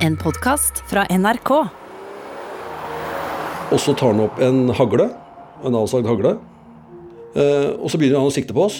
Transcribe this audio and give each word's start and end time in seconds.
En 0.00 0.14
podkast 0.16 0.78
fra 0.88 1.02
NRK. 1.12 1.50
Og 3.68 3.80
så 3.82 3.92
tar 3.92 4.14
han 4.14 4.22
opp 4.24 4.38
en 4.40 4.70
hagle, 4.72 5.10
en 5.60 5.76
avsagd 5.76 6.08
hagle, 6.08 6.32
eh, 7.36 7.68
og 7.76 7.92
så 7.92 8.00
begynner 8.00 8.22
han 8.22 8.30
å 8.30 8.32
sikte 8.32 8.56
på 8.56 8.64
oss. 8.64 8.78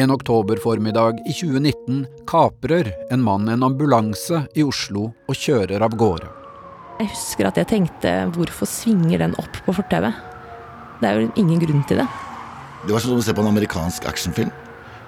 En 0.00 0.14
oktoberformiddag 0.14 1.20
i 1.28 1.36
2019 1.36 2.06
kaprer 2.24 2.88
en 3.12 3.20
mann 3.26 3.52
en 3.52 3.68
ambulanse 3.68 4.40
i 4.56 4.64
Oslo 4.64 5.10
og 5.28 5.36
kjører 5.36 5.84
av 5.84 6.00
gårde. 6.00 6.32
Jeg 7.02 7.12
husker 7.12 7.52
at 7.52 7.60
jeg 7.60 7.68
tenkte 7.68 8.16
hvorfor 8.32 8.64
svinger 8.70 9.20
den 9.20 9.36
opp 9.36 9.60
på 9.66 9.76
fortauet? 9.76 10.16
Det 11.02 11.10
er 11.10 11.20
jo 11.20 11.32
ingen 11.44 11.60
grunn 11.60 11.84
til 11.84 12.00
det. 12.00 12.08
Det 12.86 12.96
var 12.96 13.04
som 13.04 13.18
å 13.18 13.22
se 13.24 13.36
på 13.36 13.44
en 13.44 13.52
amerikansk 13.52 14.08
actionfilm. 14.08 14.54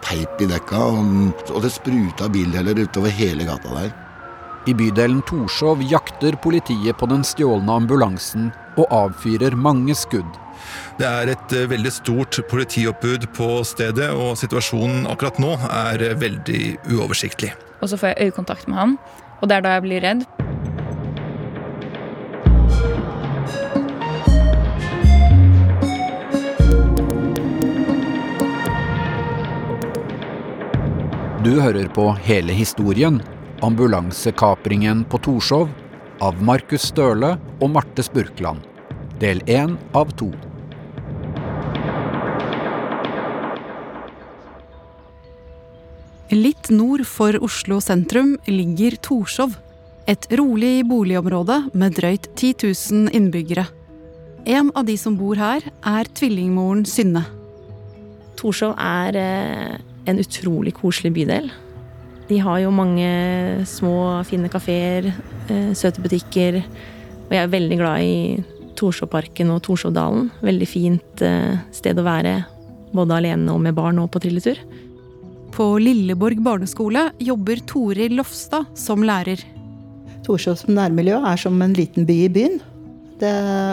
Teip 0.04 0.36
i 0.36 0.52
dekka, 0.52 0.84
og, 0.92 1.46
og 1.48 1.62
det 1.64 1.72
spruta 1.72 2.28
bildeler 2.28 2.84
utover 2.84 3.08
hele 3.24 3.48
gata 3.48 3.72
der. 3.72 4.02
I 4.66 4.74
bydelen 4.74 5.20
Torshov 5.22 5.82
jakter 5.82 6.34
politiet 6.42 6.98
på 6.98 7.06
den 7.06 7.20
stjålne 7.22 7.70
ambulansen 7.70 8.48
og 8.74 8.90
avfyrer 8.90 9.54
mange 9.54 9.94
skudd. 9.94 10.26
Det 10.98 11.06
er 11.06 11.30
et 11.30 11.52
eh, 11.54 11.68
veldig 11.70 11.92
stort 11.94 12.40
politioppbud 12.50 13.28
på 13.36 13.60
stedet, 13.68 14.08
og 14.10 14.34
situasjonen 14.40 15.06
akkurat 15.06 15.38
nå 15.38 15.52
er 15.68 16.02
eh, 16.02 16.16
veldig 16.18 16.62
uoversiktlig. 16.96 17.52
Og 17.78 17.92
så 17.92 18.00
får 18.00 18.16
jeg 18.16 18.32
øyekontakt 18.32 18.66
med 18.66 18.80
han, 18.80 18.96
og 19.38 19.46
det 19.46 19.60
er 19.60 19.66
da 19.68 19.76
jeg 19.76 19.86
blir 19.86 20.02
redd. 20.02 20.26
Du 31.46 31.60
hører 31.62 31.86
på 31.94 32.10
hele 32.26 32.50
historien, 32.56 33.22
ambulansekapringen 33.64 35.04
på 35.04 35.18
Torshov, 35.18 35.68
av 36.20 36.42
Markus 36.42 36.88
Støle 36.90 37.34
og 37.60 37.70
Marte 37.74 38.04
Spurkland. 38.04 38.64
Del 39.20 39.40
én 39.48 39.76
av 39.96 40.12
to. 40.16 40.30
Litt 46.32 46.72
nord 46.74 47.04
for 47.06 47.36
Oslo 47.44 47.78
sentrum 47.80 48.34
ligger 48.50 48.96
Torshov. 49.00 49.54
Et 50.06 50.26
rolig 50.38 50.84
boligområde 50.86 51.60
med 51.74 51.96
drøyt 51.98 52.28
10 52.36 52.54
000 52.66 53.14
innbyggere. 53.14 53.66
En 54.46 54.70
av 54.74 54.86
de 54.86 54.94
som 54.98 55.16
bor 55.18 55.38
her, 55.38 55.64
er 55.82 56.10
tvillingmoren 56.14 56.84
Synne. 56.86 57.24
Torshov 58.38 58.76
er 58.78 59.16
eh, 59.18 59.78
en 60.06 60.20
utrolig 60.22 60.76
koselig 60.76 61.14
bydel. 61.16 61.50
De 62.26 62.38
har 62.42 62.58
jo 62.58 62.74
mange 62.74 63.06
små, 63.70 64.24
fine 64.26 64.50
kafeer, 64.50 65.12
eh, 65.48 65.72
søte 65.78 66.02
butikker. 66.02 66.58
Og 67.26 67.34
jeg 67.34 67.42
er 67.42 67.52
veldig 67.52 67.78
glad 67.78 68.02
i 68.02 68.44
Torshovparken 68.76 69.52
og 69.54 69.62
Torshovdalen. 69.66 70.30
Veldig 70.42 70.68
fint 70.68 71.22
eh, 71.22 71.54
sted 71.74 71.98
å 71.98 72.06
være, 72.06 72.40
både 72.96 73.20
alene 73.20 73.54
og 73.54 73.62
med 73.62 73.76
barn 73.78 74.02
og 74.02 74.10
på 74.10 74.22
trilletur. 74.24 74.58
På 75.54 75.76
Lilleborg 75.80 76.42
barneskole 76.44 77.10
jobber 77.22 77.62
Toril 77.70 78.18
Lofstad 78.18 78.74
som 78.76 79.06
lærer. 79.06 79.40
Torshov 80.26 80.58
som 80.58 80.74
nærmiljø 80.74 81.20
er 81.30 81.38
som 81.40 81.62
en 81.62 81.76
liten 81.76 82.04
by 82.08 82.16
i 82.26 82.32
byen. 82.32 82.58
Det 83.16 83.30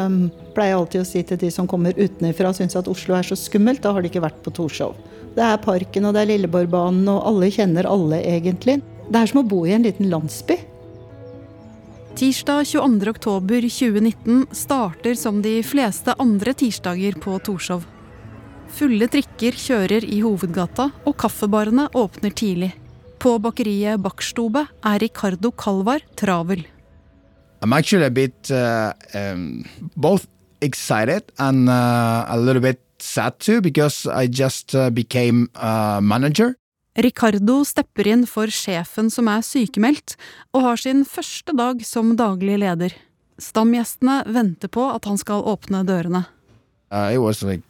um, 0.07 0.29
pleier 0.55 0.71
jeg 0.71 0.79
alltid 0.79 1.01
å 1.01 1.07
si 1.07 1.23
til 1.27 1.39
de 1.41 1.49
som 1.51 1.67
kommer 1.67 1.97
utenfra 1.97 2.53
og 2.53 2.55
syns 2.55 2.77
at 2.79 2.87
Oslo 2.87 3.17
er 3.17 3.27
så 3.27 3.35
skummelt. 3.35 3.81
Da 3.83 3.91
har 3.91 4.03
de 4.03 4.11
ikke 4.11 4.23
vært 4.23 4.39
på 4.45 4.53
Torshov. 4.55 4.95
Det 5.33 5.41
er 5.41 5.61
parken 5.63 6.05
og 6.05 6.13
det 6.13 6.23
er 6.23 6.29
Lilleborgbanen, 6.33 7.07
og 7.09 7.23
alle 7.29 7.49
kjenner 7.53 7.89
alle, 7.89 8.19
egentlig. 8.21 8.81
Det 9.09 9.19
er 9.19 9.31
som 9.31 9.41
å 9.41 9.47
bo 9.49 9.63
i 9.65 9.73
en 9.73 9.85
liten 9.87 10.11
landsby. 10.11 10.59
Tirsdag 12.13 12.67
22.10.2019 12.69 14.43
starter 14.53 15.17
som 15.17 15.41
de 15.41 15.55
fleste 15.65 16.13
andre 16.21 16.53
tirsdager 16.53 17.17
på 17.17 17.39
Torshov. 17.41 17.87
Fulle 18.73 19.07
trikker 19.09 19.57
kjører 19.57 20.05
i 20.05 20.19
hovedgata, 20.21 20.91
og 21.09 21.17
kaffebarene 21.21 21.87
åpner 21.97 22.33
tidlig. 22.37 22.71
På 23.17 23.39
bakeriet 23.41 24.01
Backstube 24.03 24.67
er 24.85 25.01
Ricardo 25.01 25.49
Calvar 25.57 26.05
travel. 26.19 26.61
I'm 27.63 27.73
actually 27.73 28.05
a 28.05 28.11
bit 28.11 28.51
uh, 28.51 28.91
um, 29.15 29.65
both 29.95 30.27
excited 30.61 31.23
and 31.39 31.69
uh, 31.69 32.25
a 32.27 32.37
little 32.37 32.61
bit 32.61 32.79
sad 33.03 33.39
to 33.39 33.61
because 33.61 34.07
I 34.07 34.27
just 34.27 34.75
uh, 34.75 34.89
became 34.89 35.49
a 35.55 35.99
manager. 36.01 36.55
Ricardo 36.95 37.63
stepper 37.65 38.07
inn 38.07 38.27
for 38.29 38.51
sjefen 38.53 39.09
som 39.09 39.27
er 39.27 39.41
sykemeldt, 39.41 40.15
og 40.53 40.61
har 40.67 40.81
sin 40.81 41.01
første 41.09 41.55
dag 41.57 41.81
som 41.85 42.13
daglig 42.17 42.59
leder. 42.61 42.93
Stamgjestene 43.41 44.21
venter 44.29 44.69
på 44.69 44.85
at 44.93 45.09
han 45.09 45.17
skal 45.17 45.41
åpne 45.49 45.81
dørene. 45.87 46.25
Uh, 46.93 47.09
it 47.11 47.17
was 47.17 47.41
like 47.41 47.63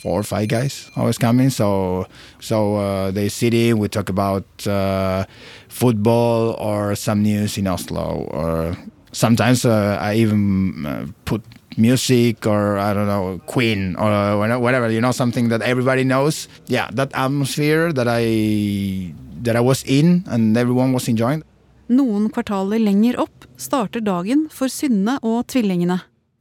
four 0.00 0.20
or 0.20 0.22
five 0.22 0.48
guys 0.48 0.88
always 0.96 1.18
coming. 1.18 1.50
So, 1.50 2.06
so 2.38 2.76
uh, 2.76 3.10
they 3.10 3.28
sit 3.28 3.52
in. 3.52 3.78
We 3.78 3.88
talk 3.88 4.08
about 4.08 4.46
uh, 4.66 5.24
football 5.68 6.54
or 6.58 6.94
some 6.94 7.22
news 7.22 7.58
in 7.58 7.66
Oslo. 7.66 8.28
Or 8.30 8.76
sometimes 9.12 9.64
uh, 9.64 9.98
I 10.00 10.14
even 10.14 10.86
uh, 10.86 11.06
put 11.24 11.42
music 11.80 12.46
or 12.46 12.78
I 12.78 12.92
don't 12.94 13.06
know 13.06 13.40
Queen 13.46 13.96
or 13.96 14.38
whatever. 14.60 14.90
You 14.90 15.00
know, 15.00 15.12
something 15.12 15.48
that 15.48 15.62
everybody 15.62 16.04
knows. 16.04 16.48
Yeah, 16.68 16.88
that 16.92 17.10
atmosphere 17.14 17.92
that 17.92 18.08
I 18.08 19.14
that 19.42 19.56
I 19.56 19.60
was 19.60 19.84
in 19.84 20.24
and 20.28 20.56
everyone 20.56 20.92
was 20.92 21.08
enjoying. 21.08 21.42
Noen 21.90 22.28
kvartaler 22.30 22.78
lenger 22.78 23.18
opp 23.18 23.46
starter 23.58 24.00
dagen 24.00 24.46
for 24.52 24.70
Synne 24.70 25.16
og 25.26 25.48
tvillingene. 25.50 25.98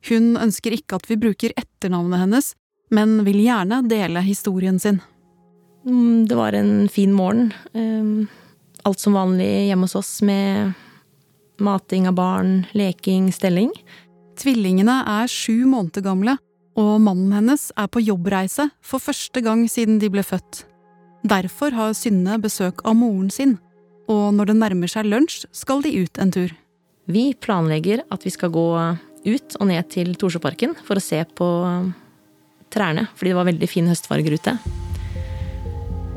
Hun 0.09 0.35
ønsker 0.39 0.75
ikke 0.75 1.00
at 1.00 1.07
vi 1.09 1.17
bruker 1.19 1.56
etternavnet 1.57 2.21
hennes, 2.21 2.51
men 2.94 3.23
vil 3.25 3.39
gjerne 3.41 3.81
dele 3.89 4.21
historien 4.23 4.77
sin. 4.79 5.01
Mm, 5.88 6.27
det 6.29 6.38
var 6.38 6.53
en 6.53 6.88
fin 6.89 7.11
morgen. 7.13 7.50
Ehm, 7.73 8.27
alt 8.85 9.00
som 9.00 9.17
vanlig 9.17 9.69
hjemme 9.69 9.88
hos 9.89 9.97
oss 9.97 10.21
med 10.21 10.73
mating 11.59 12.07
av 12.07 12.13
barn, 12.13 12.66
leking, 12.73 13.31
stelling. 13.33 13.71
Tvillingene 14.39 15.01
er 15.03 15.27
sju 15.27 15.66
måneder 15.67 16.05
gamle, 16.05 16.38
og 16.79 16.94
mannen 17.03 17.33
hennes 17.35 17.69
er 17.75 17.89
på 17.91 18.00
jobbreise 18.00 18.69
for 18.79 19.03
første 19.03 19.44
gang 19.44 19.66
siden 19.67 20.00
de 20.00 20.07
ble 20.11 20.23
født. 20.23 20.63
Derfor 21.27 21.75
har 21.75 21.97
Synne 21.97 22.38
besøk 22.39 22.79
av 22.88 22.95
moren 22.95 23.27
sin, 23.33 23.57
og 24.07 24.31
når 24.38 24.51
det 24.51 24.59
nærmer 24.61 24.91
seg 24.91 25.09
lunsj, 25.11 25.44
skal 25.51 25.83
de 25.83 25.91
ut 26.05 26.22
en 26.23 26.31
tur. 26.31 26.53
Vi 27.11 27.33
planlegger 27.41 28.05
at 28.13 28.23
vi 28.23 28.31
skal 28.31 28.53
gå 28.55 28.67
ut 29.25 29.57
og 29.59 29.67
ned 29.67 29.89
til 29.91 30.13
Torsjøparken 30.16 30.77
for 30.88 30.95
å 30.95 31.03
se 31.03 31.19
på 31.35 31.50
trærne, 32.71 33.09
fordi 33.17 33.33
det 33.33 33.39
var 33.41 33.50
veldig 33.50 33.69
fin 33.69 33.89
høstfarger 33.91 34.39
ute. 34.39 34.56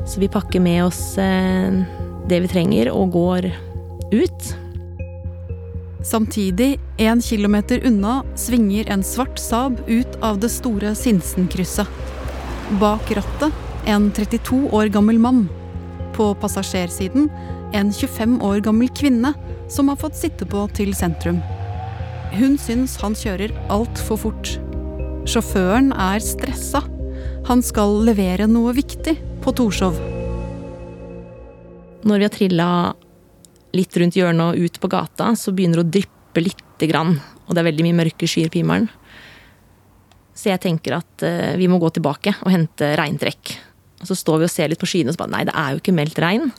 Så 0.07 0.23
vi 0.23 0.31
pakker 0.31 0.63
med 0.63 0.83
oss 0.85 1.17
eh, 1.19 1.83
det 2.29 2.43
vi 2.43 2.51
trenger, 2.51 2.91
og 2.93 3.11
går 3.15 3.51
ut. 4.13 4.53
Samtidig, 6.03 6.79
én 6.97 7.21
kilometer 7.21 7.79
unna, 7.87 8.23
svinger 8.35 8.89
en 8.91 9.03
svart 9.03 9.39
Saab 9.39 9.79
ut 9.87 10.17
av 10.21 10.39
det 10.39 10.49
store 10.51 10.91
Sinsenkrysset. 10.95 11.87
Bak 12.79 13.11
rattet 13.15 13.87
en 13.87 14.09
32 14.11 14.67
år 14.75 14.91
gammel 14.91 15.19
mann. 15.19 15.45
På 16.13 16.33
passasjersiden 16.35 17.29
en 17.73 17.93
25 17.93 18.41
år 18.43 18.59
gammel 18.65 18.89
kvinne 18.91 19.31
som 19.71 19.87
har 19.87 19.99
fått 20.01 20.19
sitte 20.19 20.45
på 20.45 20.65
til 20.75 20.91
sentrum. 20.95 21.39
Hun 22.35 22.57
syns 22.59 22.97
han 22.99 23.15
kjører 23.15 23.53
altfor 23.71 24.19
fort. 24.25 24.57
Sjåføren 25.29 25.93
er 25.95 26.19
stressa. 26.19 26.83
Han 27.47 27.63
skal 27.63 28.01
levere 28.09 28.49
noe 28.51 28.73
viktig 28.75 29.15
på 29.43 29.55
Torshov. 29.55 29.95
Når 32.03 32.19
vi 32.19 32.27
har 32.27 32.35
trilla 32.35 32.69
litt 33.73 33.97
rundt 33.97 34.17
hjørnet 34.17 34.53
og 34.53 34.67
ut 34.67 34.79
på 34.81 34.89
gata, 34.91 35.33
så 35.37 35.53
begynner 35.55 35.81
det 35.81 35.85
å 35.85 35.93
dryppe 35.97 36.43
lite 36.45 36.89
grann. 36.89 37.17
Og 37.47 37.53
det 37.53 37.63
er 37.63 37.69
veldig 37.71 37.87
mye 37.87 37.99
mørke 38.03 38.29
skyer 38.29 38.51
på 38.53 38.61
himmelen. 38.61 38.89
Så 40.33 40.49
jeg 40.49 40.61
tenker 40.63 40.97
at 40.97 41.25
uh, 41.25 41.53
vi 41.59 41.69
må 41.69 41.79
gå 41.81 41.91
tilbake 41.93 42.35
og 42.41 42.51
hente 42.53 42.93
regntrekk. 42.97 43.53
Og 44.01 44.09
så 44.09 44.17
står 44.17 44.41
vi 44.41 44.47
og 44.49 44.53
ser 44.53 44.71
litt 44.71 44.81
på 44.81 44.89
skyene 44.89 45.11
og 45.11 45.15
så 45.15 45.23
bare 45.23 45.35
Nei, 45.35 45.43
det 45.47 45.55
er 45.55 45.73
jo 45.73 45.81
ikke 45.81 45.95
meldt 45.95 46.21
regn. 46.21 46.49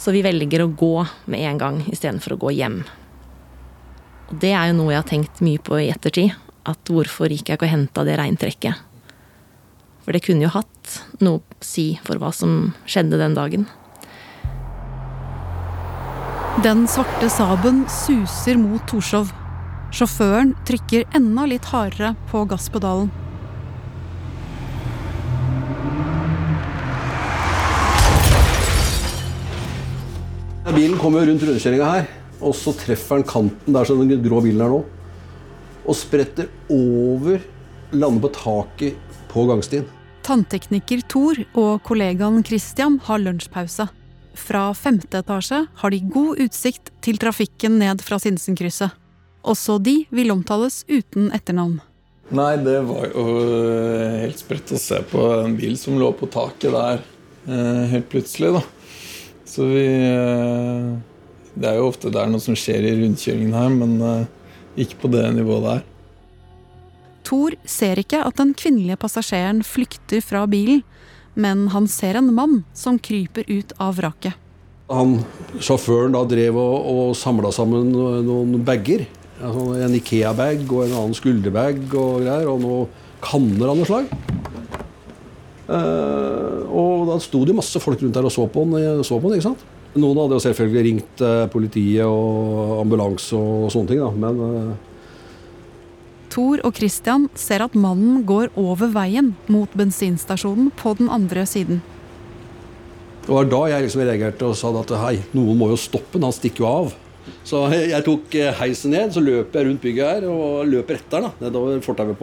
Så 0.00 0.14
vi 0.16 0.24
velger 0.24 0.64
å 0.64 0.72
gå 0.72 0.94
med 1.30 1.44
en 1.44 1.60
gang 1.60 1.82
istedenfor 1.90 2.34
å 2.34 2.40
gå 2.46 2.54
hjem. 2.56 2.80
Og 4.30 4.38
det 4.40 4.54
er 4.56 4.70
jo 4.70 4.78
noe 4.78 4.94
jeg 4.94 5.02
har 5.02 5.10
tenkt 5.10 5.42
mye 5.44 5.60
på 5.62 5.76
i 5.80 5.90
ettertid. 5.92 6.32
At 6.68 6.92
hvorfor 6.92 7.32
gikk 7.32 7.50
jeg 7.50 7.58
ikke 7.58 7.68
og 7.68 7.74
henta 7.74 8.04
det 8.08 8.16
regntrekket? 8.20 8.86
For 10.04 10.16
det 10.16 10.22
kunne 10.24 10.46
jo 10.46 10.54
hatt 10.54 10.96
noe 11.20 11.40
å 11.40 11.64
si 11.64 11.92
for 12.06 12.20
hva 12.20 12.32
som 12.34 12.72
skjedde 12.88 13.20
den 13.20 13.36
dagen. 13.36 13.68
Den 16.58 16.82
svarte 16.90 17.28
Saaben 17.30 17.84
suser 17.86 18.58
mot 18.58 18.82
Torshov. 18.90 19.28
Sjåføren 19.94 20.50
trykker 20.66 21.04
enda 21.14 21.44
litt 21.46 21.68
hardere 21.70 22.10
på 22.26 22.42
gasspedalen. 22.50 23.06
Bilen 30.74 30.98
kommer 30.98 31.22
rundt 31.30 31.46
rundkjøringa 31.46 31.92
her, 31.94 32.10
og 32.42 32.58
så 32.58 32.74
treffer 32.82 33.22
den 33.22 33.28
kanten 33.30 33.78
der 33.78 33.86
som 33.86 34.02
den 34.02 34.26
grå 34.26 34.42
bilen 34.42 34.66
er 34.66 34.74
nå. 34.74 34.82
Og 35.86 35.96
spretter 35.96 36.50
over, 36.66 37.38
lander 37.94 38.26
på 38.26 38.32
taket 38.34 39.16
på 39.30 39.46
gangstien. 39.48 39.86
Tanntekniker 40.26 41.06
Thor 41.08 41.38
og 41.54 41.80
kollegaen 41.86 42.42
Christian 42.44 42.98
har 43.06 43.22
lunsjpause. 43.22 43.86
Fra 44.34 44.70
femte 44.74 45.20
etasje 45.20 45.64
har 45.82 45.92
de 45.92 46.00
god 46.12 46.40
utsikt 46.44 46.90
til 47.04 47.18
trafikken 47.20 47.78
ned 47.80 48.02
fra 48.04 48.18
Sinsenkrysset. 48.22 48.94
Også 49.40 49.78
de 49.80 50.02
vil 50.12 50.32
omtales 50.34 50.82
uten 50.88 51.30
etternavn. 51.34 51.78
Nei, 52.30 52.52
det 52.62 52.76
var 52.86 53.08
jo 53.10 53.24
eh, 53.42 54.20
helt 54.22 54.38
sprøtt 54.38 54.70
å 54.76 54.78
se 54.78 55.00
på 55.10 55.22
en 55.40 55.56
bil 55.58 55.74
som 55.80 55.98
lå 55.98 56.12
på 56.14 56.28
taket 56.30 56.70
der 56.70 57.00
eh, 57.50 57.86
helt 57.90 58.10
plutselig, 58.12 58.52
da. 58.54 58.62
Så 59.50 59.66
vi 59.66 59.82
eh, 59.82 60.90
Det 61.56 61.66
er 61.66 61.80
jo 61.80 61.88
ofte 61.88 62.12
det 62.12 62.20
er 62.22 62.30
noe 62.30 62.42
som 62.42 62.54
skjer 62.54 62.86
i 62.86 62.94
rundkjøringen 63.00 63.56
her, 63.56 63.72
men 63.74 64.28
ikke 64.78 65.00
på 65.02 65.10
det 65.10 65.24
nivået 65.34 65.66
der. 65.66 65.80
Thor 67.26 67.56
ser 67.68 67.98
ikke 67.98 68.22
at 68.22 68.38
den 68.38 68.54
kvinnelige 68.54 69.00
passasjeren 69.02 69.64
flykter 69.66 70.22
fra 70.22 70.44
bilen, 70.50 70.84
men 71.40 71.68
han 71.74 71.88
ser 71.90 72.18
en 72.20 72.30
mann 72.36 72.60
som 72.76 72.98
kryper 73.00 73.48
ut 73.48 73.74
av 73.80 73.96
vraket. 74.00 74.36
Han, 74.90 75.20
Sjåføren 75.62 76.16
da 76.16 76.24
drev 76.26 76.58
og, 76.58 76.76
og 76.90 77.16
samla 77.18 77.52
sammen 77.54 77.92
noen 78.26 78.58
bager. 78.66 79.06
Altså 79.40 79.66
en 79.86 79.94
Ikea-bag 79.96 80.64
og 80.66 80.84
en 80.84 80.96
annen 80.98 81.16
skulderbag 81.16 81.78
og 81.94 82.24
greier, 82.24 82.48
og 82.50 82.60
noen 82.64 82.88
kanner 83.24 83.70
av 83.70 83.78
noe 83.78 83.88
slag. 83.88 84.10
Uh, 85.70 86.66
og 86.66 87.06
da 87.06 87.20
sto 87.22 87.44
det 87.46 87.54
masse 87.54 87.78
folk 87.78 88.00
rundt 88.02 88.16
der 88.16 88.26
og 88.26 88.34
så 88.34 88.48
på 88.50 88.66
den. 88.72 89.04
Så 89.06 89.20
på 89.20 89.30
den 89.30 89.38
ikke 89.38 89.52
sant? 89.52 89.62
Noen 89.94 90.18
hadde 90.18 90.36
jo 90.36 90.44
selvfølgelig 90.44 90.86
ringt 90.86 91.22
uh, 91.24 91.46
politiet 91.50 92.06
og 92.06 92.80
ambulanse 92.82 93.38
og 93.38 93.70
sånne 93.72 93.92
ting, 93.92 94.02
da, 94.02 94.10
men 94.10 94.74
Thor 96.30 96.62
og 96.66 96.76
Christian 96.78 97.28
ser 97.38 97.64
at 97.64 97.76
mannen 97.78 98.22
går 98.28 98.52
over 98.60 98.90
veien 98.94 99.34
mot 99.50 99.70
bensinstasjonen 99.76 100.70
på 100.78 100.94
den 101.00 101.10
andre 101.12 101.46
siden. 101.48 101.82
Det 103.26 103.34
var 103.34 103.46
da 103.50 103.60
jeg 103.70 103.84
liksom 103.84 104.02
reagerte 104.06 104.48
og 104.48 104.56
sa 104.58 104.72
at 104.80 104.96
hei, 105.02 105.14
noen 105.36 105.58
må 105.60 105.70
jo 105.70 105.78
stoppe 105.78 106.16
han, 106.18 106.26
han 106.28 106.34
stikker 106.34 106.64
jo 106.64 106.70
av. 106.70 106.92
Så 107.46 107.62
jeg 107.74 108.02
tok 108.06 108.34
eh, 108.38 108.52
heisen 108.58 108.94
ned, 108.94 109.12
så 109.14 109.22
løper 109.22 109.60
jeg 109.60 109.68
rundt 109.68 109.84
bygget 109.84 110.08
her 110.08 110.28
og 110.30 110.68
løper 110.68 110.98
etter 110.98 111.24
den, 111.24 111.32
nedover 111.44 111.82
fortauet 111.84 112.22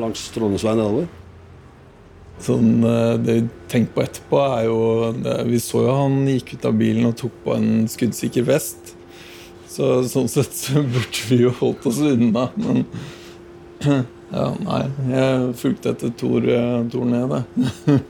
langs 0.00 0.26
Trondheimsveien 0.34 0.80
nedover. 0.80 1.08
Sånn, 2.46 2.70
eh, 2.84 3.14
det 3.24 3.38
vi 3.38 3.44
tenker 3.72 3.94
på 3.96 4.04
etterpå, 4.04 4.40
er 4.58 4.66
jo 4.68 4.80
Vi 5.48 5.60
så 5.62 5.82
jo 5.86 5.96
han 5.96 6.18
gikk 6.28 6.54
ut 6.54 6.68
av 6.68 6.76
bilen 6.78 7.08
og 7.08 7.16
tok 7.18 7.36
på 7.44 7.56
en 7.56 7.86
skuddsikker 7.90 8.46
vest. 8.46 8.94
Så 9.76 10.00
sånn 10.08 10.28
sett 10.30 10.54
så 10.56 10.80
burde 10.80 11.28
vi 11.28 11.42
jo 11.42 11.52
holdt 11.58 11.86
oss 11.88 12.00
unna. 12.00 12.48
Men 12.56 12.84
ja, 13.84 14.46
nei. 14.62 14.82
Jeg 15.10 15.54
fulgte 15.60 15.92
etter 15.92 16.12
Tor, 16.18 16.46
eh, 16.48 16.82
Tor 16.92 17.08
ned, 17.08 17.34
jeg. 17.36 18.00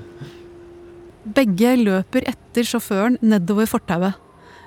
Begge 1.40 1.76
løper 1.78 2.26
etter 2.30 2.66
sjåføren 2.66 3.18
nedover 3.22 3.68
fortauet. 3.70 4.18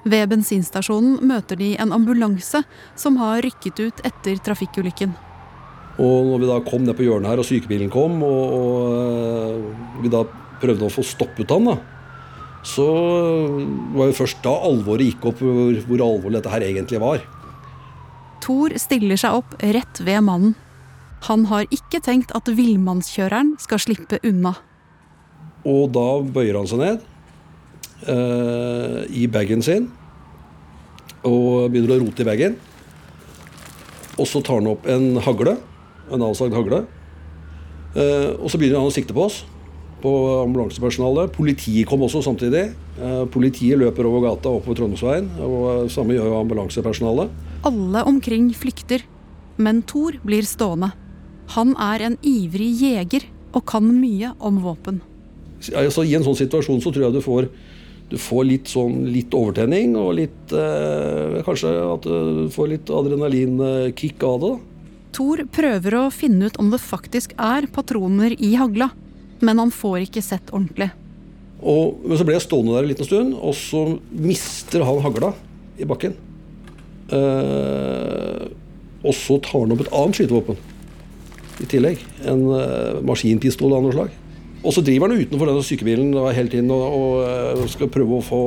Ved 0.04 0.28
bensinstasjonen 0.34 1.22
møter 1.24 1.58
de 1.60 1.74
en 1.80 1.94
ambulanse 1.96 2.64
som 3.00 3.18
har 3.22 3.42
rykket 3.46 3.80
ut 3.80 4.02
etter 4.04 4.42
trafikkulykken. 4.44 5.14
Og 6.04 6.28
når 6.28 6.42
vi 6.42 6.50
da 6.50 6.60
kom 6.66 6.84
ned 6.84 6.98
på 6.98 7.06
hjørnet 7.06 7.30
her, 7.30 7.40
og 7.40 7.48
sykebilen 7.48 7.92
kom, 7.94 8.20
og, 8.26 8.56
og 8.58 8.96
eh, 8.98 10.00
vi 10.04 10.12
da 10.12 10.24
prøvde 10.64 10.88
å 10.88 10.94
få 10.94 11.06
stoppet 11.06 11.52
han, 11.54 11.70
da, 11.70 11.78
så 12.64 12.88
var 13.94 14.10
det 14.10 14.18
først 14.18 14.40
da 14.44 14.54
alvoret 14.66 15.12
gikk 15.12 15.28
opp 15.30 15.42
hvor, 15.44 15.80
hvor 15.88 16.04
alvorlig 16.06 16.40
dette 16.40 16.54
her 16.54 16.66
egentlig 16.66 17.02
var. 17.04 17.24
Thor 18.44 18.76
stiller 18.82 19.20
seg 19.20 19.40
opp 19.40 19.56
rett 19.64 20.04
ved 20.04 20.24
mannen. 20.28 20.56
Han 21.30 21.46
har 21.48 21.70
ikke 21.72 22.02
tenkt 22.04 22.34
at 22.36 22.50
villmannskjøreren 22.52 23.54
skal 23.64 23.80
slippe 23.80 24.20
unna. 24.28 24.58
Og 25.64 25.94
da 25.96 26.08
bøyer 26.36 26.58
han 26.60 26.68
seg 26.68 26.82
ned 26.82 27.04
uh, 28.10 29.04
i 29.08 29.30
bagen 29.32 29.64
sin 29.64 29.88
og 31.24 31.72
begynner 31.72 31.96
å 31.96 32.02
rote 32.02 32.26
i 32.26 32.28
bagen. 32.28 32.58
Og 34.20 34.28
så 34.28 34.42
tar 34.44 34.60
han 34.60 34.68
opp 34.74 34.84
en 34.92 35.16
hagle, 35.24 35.56
en 36.12 36.26
avsagd 36.28 36.58
hagle. 36.58 36.82
Uh, 37.96 38.36
og 38.44 38.52
så 38.52 38.60
begynner 38.60 38.82
han 38.82 38.92
å 38.92 38.94
sikte 38.94 39.16
på 39.16 39.24
oss, 39.30 39.40
på 40.04 40.12
ambulansepersonalet. 40.42 41.32
Politiet 41.32 41.88
kom 41.88 42.04
også 42.04 42.26
samtidig. 42.28 42.66
Uh, 43.00 43.24
politiet 43.32 43.80
løper 43.80 44.12
over 44.12 44.28
gata 44.28 44.52
oppover 44.52 44.82
Trondheimsveien, 44.82 45.32
og 45.48 45.88
samme 45.96 46.20
gjør 46.20 46.42
ambulansepersonalet. 46.42 47.32
Alle 47.64 48.04
omkring 48.04 48.50
flykter, 48.54 49.06
men 49.56 49.82
Thor 49.88 50.18
blir 50.24 50.44
stående. 50.44 50.92
Han 51.56 51.76
er 51.80 52.04
en 52.04 52.18
ivrig 52.26 52.72
jeger 52.82 53.28
og 53.54 53.64
kan 53.70 53.88
mye 53.88 54.34
om 54.44 54.60
våpen. 54.64 55.00
Altså, 55.72 56.04
I 56.04 56.16
en 56.18 56.26
sånn 56.26 56.40
situasjon 56.42 56.82
så 56.84 56.92
tror 56.92 57.06
jeg 57.06 57.16
du 57.16 57.22
får, 57.24 57.48
du 58.12 58.18
får 58.20 58.44
litt, 58.50 58.72
sånn, 58.72 59.06
litt 59.14 59.32
overtenning 59.38 59.96
og 60.00 60.18
litt 60.18 60.52
eh, 60.52 61.40
Kanskje 61.48 61.72
at 61.88 62.08
du 62.08 62.50
får 62.52 62.72
litt 62.74 62.92
adrenalinkick 62.92 64.26
av 64.28 64.42
det. 64.44 64.52
Thor 65.16 65.46
prøver 65.54 65.98
å 66.02 66.04
finne 66.12 66.50
ut 66.50 66.60
om 66.60 66.74
det 66.74 66.82
faktisk 66.84 67.36
er 67.38 67.70
patroner 67.72 68.36
i 68.42 68.56
hagla, 68.60 68.90
men 69.46 69.62
han 69.62 69.72
får 69.72 70.10
ikke 70.10 70.26
sett 70.26 70.52
ordentlig. 70.52 70.90
Og, 71.64 72.02
men 72.04 72.20
så 72.20 72.28
ble 72.28 72.36
jeg 72.36 72.44
stående 72.50 72.76
der 72.76 72.84
en 72.84 72.92
liten 72.92 73.08
stund, 73.08 73.36
og 73.40 73.56
så 73.56 73.86
mister 74.12 74.84
han 74.84 75.00
hagla 75.06 75.32
i 75.80 75.88
bakken. 75.88 76.18
Eh, 77.12 78.44
og 79.04 79.16
så 79.18 79.40
tar 79.44 79.66
han 79.66 79.76
opp 79.76 79.84
et 79.84 79.92
annet 79.92 80.20
skytevåpen 80.20 80.60
i 81.64 81.70
tillegg. 81.70 82.04
En 82.30 82.44
eh, 82.56 83.00
maskinpistol 83.06 83.76
av 83.76 83.84
noe 83.84 83.96
slag. 83.96 84.20
Og 84.64 84.72
så 84.72 84.80
driver 84.86 85.12
han 85.12 85.20
utenfor 85.20 85.50
denne 85.50 85.64
sykebilen 85.68 86.14
hele 86.32 86.52
tiden 86.52 86.70
og, 86.72 86.84
og, 86.96 87.16
eh, 87.28 87.64
skal 87.72 87.92
prøve 87.92 88.20
å 88.20 88.24
få 88.24 88.42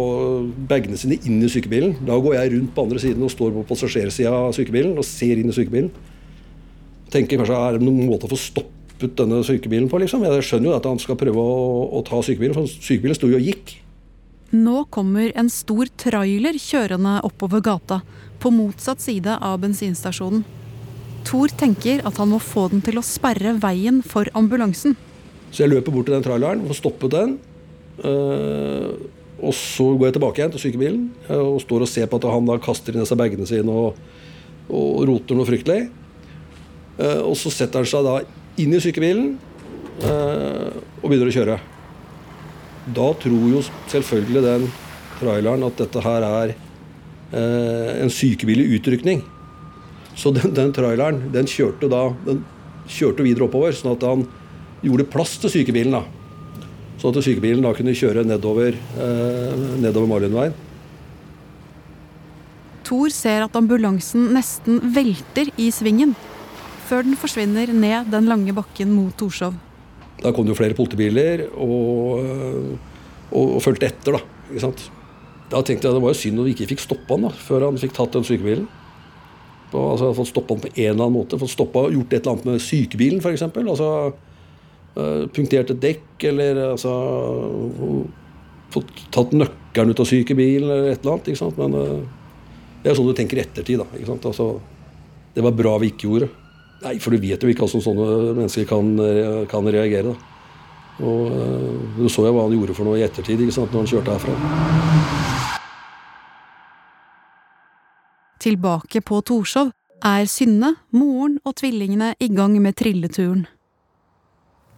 bagene 0.69 0.97
sine 0.97 1.19
inn 1.29 1.43
i 1.45 1.51
sykebilen. 1.53 1.99
Da 2.09 2.17
går 2.17 2.39
jeg 2.39 2.55
rundt 2.55 2.73
på 2.77 2.87
andre 2.87 3.03
siden 3.03 3.27
og 3.27 3.33
står 3.35 3.53
på 3.59 3.67
passasjersida 3.69 4.33
av 4.33 4.55
sykebilen 4.57 4.97
og 4.97 5.05
ser 5.05 5.37
inn 5.37 5.53
i 5.53 5.57
sykebilen. 5.57 5.93
Tenker 7.13 7.39
kanskje 7.39 7.59
er 7.61 7.77
det 7.77 7.85
noen 7.85 8.09
måte 8.09 8.27
å 8.27 8.33
få 8.33 8.41
stoppet 8.41 9.13
denne 9.21 9.43
sykebilen 9.45 9.91
på. 9.93 10.01
liksom. 10.01 10.25
Jeg 10.25 10.47
skjønner 10.49 10.73
jo 10.73 10.79
at 10.79 10.89
han 10.89 11.03
skal 11.03 11.21
prøve 11.21 11.43
å, 11.43 11.85
å 12.01 12.05
ta 12.07 12.23
sykebilen, 12.25 12.57
for 12.57 12.65
sykebilen 12.73 13.19
sto 13.19 13.29
jo 13.29 13.37
og 13.37 13.51
gikk. 13.51 13.77
Nå 14.57 14.87
kommer 14.95 15.35
en 15.37 15.51
stor 15.53 15.91
trailer 16.01 16.57
kjørende 16.57 17.19
oppover 17.27 17.61
gata, 17.67 18.01
på 18.41 18.53
motsatt 18.55 19.03
side 19.03 19.39
av 19.43 19.59
bensinstasjonen. 19.63 20.45
Thor 21.27 21.51
tenker 21.59 22.05
at 22.07 22.19
han 22.21 22.31
må 22.31 22.39
få 22.43 22.69
den 22.71 22.83
til 22.87 23.01
å 23.01 23.05
sperre 23.05 23.57
veien 23.59 23.99
for 24.07 24.29
ambulansen. 24.39 24.95
Så 25.51 25.65
jeg 25.65 25.73
løper 25.73 25.95
bort 25.95 26.09
til 26.09 26.17
den 26.17 26.25
traileren 26.27 26.65
får 26.69 26.81
stoppet 26.81 27.15
den. 27.15 27.37
Uh, 28.03 28.93
og 29.41 29.55
så 29.57 29.89
går 29.95 30.11
jeg 30.11 30.17
tilbake 30.17 30.41
igjen 30.41 30.53
til 30.53 30.63
sykebilen 30.63 31.05
uh, 31.31 31.41
og 31.41 31.63
står 31.65 31.85
og 31.87 31.89
ser 31.91 32.09
på 32.13 32.19
at 32.21 32.27
han 32.29 32.49
da 32.49 32.59
kaster 32.61 32.93
inn 32.93 33.03
disse 33.03 33.17
bagene 33.17 33.47
sine 33.49 33.73
og, 33.73 33.97
og, 34.69 35.01
roter 35.09 35.39
noe 35.39 35.49
fryktelig. 35.49 35.89
Uh, 37.01 37.23
og 37.25 37.35
så 37.41 37.53
setter 37.55 37.83
han 37.83 37.89
seg 37.89 38.07
da 38.07 38.19
inn 38.63 38.77
i 38.77 38.83
sykebilen 38.83 39.37
og 39.97 41.07
begynner 41.09 41.31
å 41.31 41.33
kjøre. 41.33 41.55
Da 42.97 43.07
tror 43.17 43.45
jo 43.49 43.63
selvfølgelig 43.89 44.43
den 44.45 44.67
traileren 45.17 45.65
at 45.65 45.79
dette 45.81 46.03
her 46.05 46.27
er 46.27 46.53
en 47.33 48.13
sykebil 48.13 48.61
i 48.63 48.69
utrykning. 48.77 49.25
Så 50.17 50.31
den, 50.33 50.53
den 50.57 50.73
traileren 50.73 51.25
den 51.35 51.49
kjørte 51.51 51.89
da 51.93 52.09
den 52.27 52.45
kjørte 52.91 53.25
videre 53.27 53.49
oppover, 53.49 53.75
sånn 53.75 53.97
at 53.97 54.05
han 54.07 54.23
gjorde 54.85 55.09
plass 55.11 55.37
til 55.43 55.53
sykebilen. 55.53 55.99
da. 55.99 56.05
Sånn 57.01 57.13
at 57.13 57.27
sykebilen 57.27 57.67
da 57.67 57.75
kunne 57.77 57.97
kjøre 57.97 58.25
nedover, 58.27 58.77
eh, 58.77 59.67
nedover 59.83 60.09
Marienveien. 60.11 60.55
Thor 62.87 63.11
ser 63.11 63.43
at 63.43 63.57
ambulansen 63.59 64.31
nesten 64.37 64.79
velter 64.95 65.51
i 65.59 65.73
svingen, 65.75 66.15
før 66.87 67.03
den 67.03 67.19
forsvinner 67.19 67.73
ned 67.75 68.13
den 68.13 68.29
lange 68.31 68.55
bakken 68.55 68.93
mot 68.95 69.17
Torshov. 69.19 69.57
Da 70.23 70.31
kom 70.33 70.47
det 70.47 70.55
jo 70.55 70.61
flere 70.61 70.77
politibiler 70.79 71.49
og, 71.51 72.23
og, 73.33 73.57
og 73.57 73.59
fulgte 73.65 73.91
etter. 73.91 74.17
Da 74.17 74.53
ikke 74.53 74.63
sant? 74.63 74.87
Da 75.51 75.63
tenkte 75.63 75.87
jeg 75.87 75.95
det 75.95 76.03
var 76.03 76.15
jo 76.15 76.19
synd 76.19 76.43
at 76.43 76.49
vi 76.49 76.55
ikke 76.57 76.69
fikk 76.73 76.83
stoppa 76.83 77.15
han 77.15 77.29
da, 77.29 77.31
før 77.31 77.69
han 77.69 77.79
fikk 77.79 77.95
tatt 77.97 78.17
den 78.17 78.27
sykebilen. 78.27 78.67
På, 79.71 79.83
altså 79.93 80.13
Fått 80.17 80.31
stoppa 80.33 80.55
han 80.57 80.63
på 80.65 80.71
en 80.73 80.91
eller 80.91 81.05
annen 81.05 81.17
måte. 81.17 81.39
Fått 81.39 81.55
stoppa, 81.55 81.87
Gjort 81.95 82.13
et 82.15 82.21
eller 82.21 82.35
annet 82.35 82.49
med 82.51 82.63
sykebilen, 82.65 83.23
f.eks. 83.23 83.47
Altså, 83.47 83.91
øh, 84.99 85.25
punktert 85.35 85.71
et 85.75 85.83
dekk, 85.83 86.07
eller 86.33 86.63
altså 86.73 86.95
Fått 88.75 88.91
tatt 89.15 89.35
nøkkelen 89.37 89.95
ut 89.95 90.03
av 90.03 90.11
sykebilen, 90.11 90.67
eller 90.67 90.91
et 90.91 91.05
eller 91.05 91.17
annet. 91.17 91.31
ikke 91.31 91.43
sant? 91.45 91.61
Men 91.63 91.79
øh, 91.79 92.01
det 92.83 92.91
er 92.91 92.99
sånn 92.99 93.07
du 93.07 93.15
tenker 93.19 93.39
i 93.39 93.45
ettertid. 93.47 93.79
da, 93.83 93.87
ikke 93.95 94.11
sant? 94.11 94.27
Altså, 94.27 94.49
det 95.37 95.45
var 95.47 95.55
bra 95.55 95.77
vi 95.79 95.93
ikke 95.93 96.11
gjorde. 96.11 96.33
Nei, 96.83 96.99
for 97.01 97.15
du 97.15 97.23
vet 97.23 97.43
jo 97.43 97.51
ikke 97.51 97.65
hvordan 97.65 97.85
sånne 97.87 98.09
mennesker 98.37 98.67
kan, 98.69 98.91
kan 99.51 99.71
reagere. 99.71 100.11
da. 100.11 100.33
Og 101.01 101.31
øh, 101.31 101.99
Du 101.99 102.09
så 102.09 102.27
jo 102.27 102.33
hva 102.33 102.47
han 102.47 102.57
gjorde 102.57 102.75
for 102.77 102.89
noe 102.89 102.99
i 103.01 103.05
ettertid 103.05 103.41
ikke 103.41 103.59
sant, 103.59 103.73
når 103.73 103.85
han 103.85 103.91
kjørte 103.95 104.17
herfra. 104.17 105.26
Tilbake 108.47 109.01
på 109.03 109.17
Torshov 109.27 109.73
er 110.07 110.29
Synne, 110.31 110.69
moren 110.95 111.41
og 111.43 111.57
tvillingene 111.59 112.13
i 112.23 112.29
gang 112.31 112.53
med 112.63 112.77
trilleturen. 112.79 113.41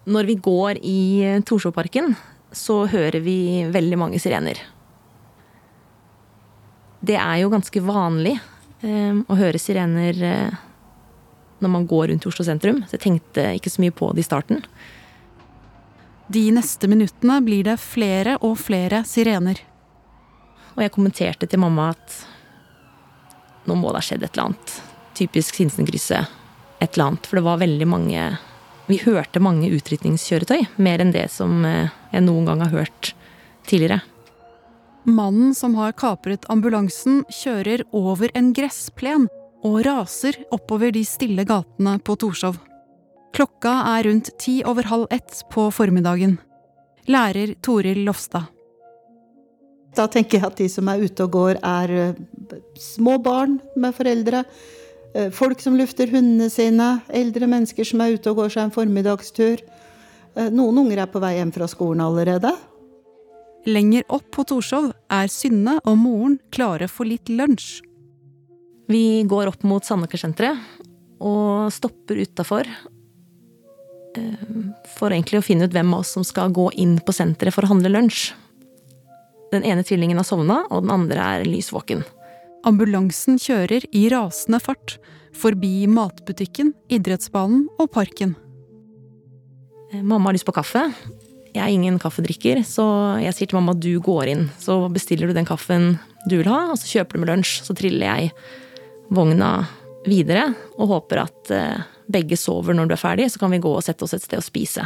Når 0.09 0.29
vi 0.31 0.37
går 0.41 0.79
i 0.81 1.01
Torshovparken, 1.45 2.15
så 2.49 2.87
hører 2.89 3.21
vi 3.21 3.67
veldig 3.69 3.99
mange 4.01 4.21
sirener. 4.25 4.57
Det 7.05 7.19
er 7.21 7.43
jo 7.43 7.51
ganske 7.53 7.83
vanlig 7.85 8.39
eh, 8.39 9.21
å 9.21 9.37
høre 9.37 9.61
sirener 9.61 10.23
eh, 10.31 10.57
når 11.61 11.75
man 11.75 11.85
går 11.93 12.09
rundt 12.15 12.31
Oslo 12.33 12.49
sentrum, 12.49 12.81
så 12.89 12.97
jeg 12.97 13.05
tenkte 13.05 13.51
ikke 13.59 13.75
så 13.75 13.85
mye 13.85 13.97
på 14.01 14.09
det 14.17 14.25
i 14.25 14.29
starten. 14.31 14.65
De 16.33 16.47
neste 16.57 16.89
minuttene 16.89 17.37
blir 17.45 17.69
det 17.69 17.77
flere 17.85 18.41
og 18.41 18.57
flere 18.65 19.05
sirener. 19.05 19.61
Og 20.73 20.87
jeg 20.87 20.97
kommenterte 20.97 21.45
til 21.45 21.61
mamma 21.61 21.93
at 21.93 22.19
nå 23.69 23.77
må 23.79 23.93
det 23.93 24.01
ha 24.01 24.07
skjedd 24.09 24.25
et 24.25 24.33
eller 24.33 24.51
annet. 24.51 24.77
Typisk 25.19 25.59
Sinsenkrysset. 25.59 26.37
Et 26.79 26.91
eller 26.93 27.13
annet. 27.13 27.27
For 27.29 27.39
det 27.39 27.47
var 27.47 27.63
veldig 27.63 27.89
mange 27.91 28.29
Vi 28.89 28.97
hørte 29.03 29.43
mange 29.45 29.69
utrykningskjøretøy. 29.69 30.63
Mer 30.81 31.03
enn 31.05 31.13
det 31.13 31.27
som 31.29 31.61
eh, 31.69 31.91
jeg 32.15 32.25
noen 32.25 32.47
gang 32.49 32.63
har 32.65 32.73
hørt 32.73 33.11
tidligere. 33.69 34.01
Mannen 35.05 35.53
som 35.55 35.75
har 35.77 35.93
kapret 35.93 36.47
ambulansen, 36.49 37.21
kjører 37.29 37.85
over 37.97 38.33
en 38.37 38.55
gressplen 38.57 39.29
og 39.65 39.81
raser 39.87 40.41
oppover 40.55 40.93
de 40.95 41.05
stille 41.05 41.45
gatene 41.49 41.99
på 42.01 42.17
Torshov. 42.21 42.59
Klokka 43.37 43.75
er 43.95 44.09
rundt 44.09 44.33
ti 44.41 44.63
over 44.65 44.89
halv 44.89 45.13
ett 45.13 45.43
på 45.53 45.69
formiddagen. 45.75 46.39
Lærer 47.09 47.55
Toril 47.65 48.05
Lofstad. 48.09 48.49
Da 49.97 50.07
tenker 50.07 50.38
jeg 50.38 50.47
at 50.47 50.59
de 50.61 50.68
som 50.71 50.88
er 50.90 51.02
ute 51.02 51.25
og 51.25 51.33
går, 51.35 51.59
er 51.64 51.90
eh, 51.90 52.59
små 52.78 53.16
barn 53.23 53.59
med 53.76 53.95
foreldre. 53.97 54.45
eh, 55.14 55.30
Folk 55.35 55.61
som 55.64 55.76
lufter 55.78 56.11
hundene 56.12 56.50
sine. 56.52 57.00
Eldre 57.09 57.49
mennesker 57.50 57.85
som 57.88 58.00
er 58.04 58.14
ute 58.14 58.30
og 58.30 58.42
går 58.42 58.54
seg 58.54 58.66
en 58.66 58.75
formiddagstur. 58.75 59.62
Eh, 60.37 60.50
Noen 60.50 60.85
unger 60.85 61.02
er 61.02 61.11
på 61.11 61.23
vei 61.23 61.35
hjem 61.38 61.52
fra 61.54 61.66
skolen 61.71 62.04
allerede. 62.04 62.52
Lenger 63.66 64.04
opp 64.09 64.30
på 64.33 64.45
Torshov 64.47 64.92
er 65.12 65.28
Synne 65.33 65.80
og 65.83 65.97
moren 65.99 66.38
klare 66.54 66.87
for 66.88 67.09
litt 67.09 67.28
lunsj. 67.28 67.83
Vi 68.88 69.25
går 69.28 69.50
opp 69.50 69.66
mot 69.68 69.85
Sandaker-senteret 69.85 70.57
og 71.21 71.73
stopper 71.75 72.23
utafor. 72.23 72.71
For 74.97 75.12
egentlig 75.12 75.42
å 75.42 75.45
finne 75.45 75.66
ut 75.68 75.75
hvem 75.75 75.90
av 75.92 76.00
oss 76.00 76.14
som 76.16 76.25
skal 76.25 76.54
gå 76.54 76.71
inn 76.80 76.97
på 77.04 77.12
senteret 77.12 77.52
for 77.52 77.66
å 77.66 77.73
handle 77.75 77.92
lunsj. 77.92 78.30
Den 79.52 79.64
ene 79.64 79.85
tvillingen 79.87 80.21
har 80.21 80.26
sovna, 80.28 80.62
og 80.69 80.85
den 80.85 80.93
andre 80.93 81.25
er 81.38 81.47
lys 81.49 81.71
våken. 81.73 82.05
Ambulansen 82.69 83.38
kjører 83.40 83.87
i 83.97 84.09
rasende 84.12 84.61
fart 84.61 84.99
forbi 85.38 85.87
matbutikken, 85.90 86.75
idrettsbanen 86.93 87.67
og 87.78 87.90
parken. 87.95 88.35
Eh, 89.93 90.02
Mamma 90.02 90.28
har 90.28 90.37
lyst 90.37 90.49
på 90.49 90.57
kaffe. 90.57 90.88
Jeg 91.55 91.64
er 91.64 91.73
ingen 91.73 91.99
kaffedrikker, 91.99 92.61
så 92.67 92.85
jeg 93.23 93.35
sier 93.35 93.50
til 93.50 93.57
mamma 93.59 93.73
at 93.73 93.81
du 93.83 93.95
går 94.05 94.28
inn. 94.35 94.45
Så 94.61 94.76
bestiller 94.93 95.31
du 95.31 95.37
den 95.37 95.49
kaffen 95.49 95.95
du 96.28 96.37
vil 96.37 96.50
ha, 96.50 96.69
og 96.73 96.78
så 96.78 96.99
kjøper 96.99 97.17
du 97.17 97.25
med 97.25 97.33
lunsj. 97.33 97.62
Så 97.64 97.76
triller 97.78 98.12
jeg 98.12 98.33
vogna 99.14 99.52
videre 100.09 100.50
og 100.76 100.93
håper 100.93 101.25
at 101.25 101.52
eh, 101.55 101.87
begge 102.09 102.37
sover 102.38 102.76
når 102.76 102.90
du 102.90 102.97
er 102.97 103.00
ferdig, 103.00 103.31
så 103.33 103.40
kan 103.40 103.52
vi 103.52 103.62
gå 103.64 103.73
og 103.73 103.85
sette 103.85 104.05
oss 104.05 104.14
et 104.17 104.25
sted 104.25 104.40
og 104.40 104.47
spise. 104.47 104.85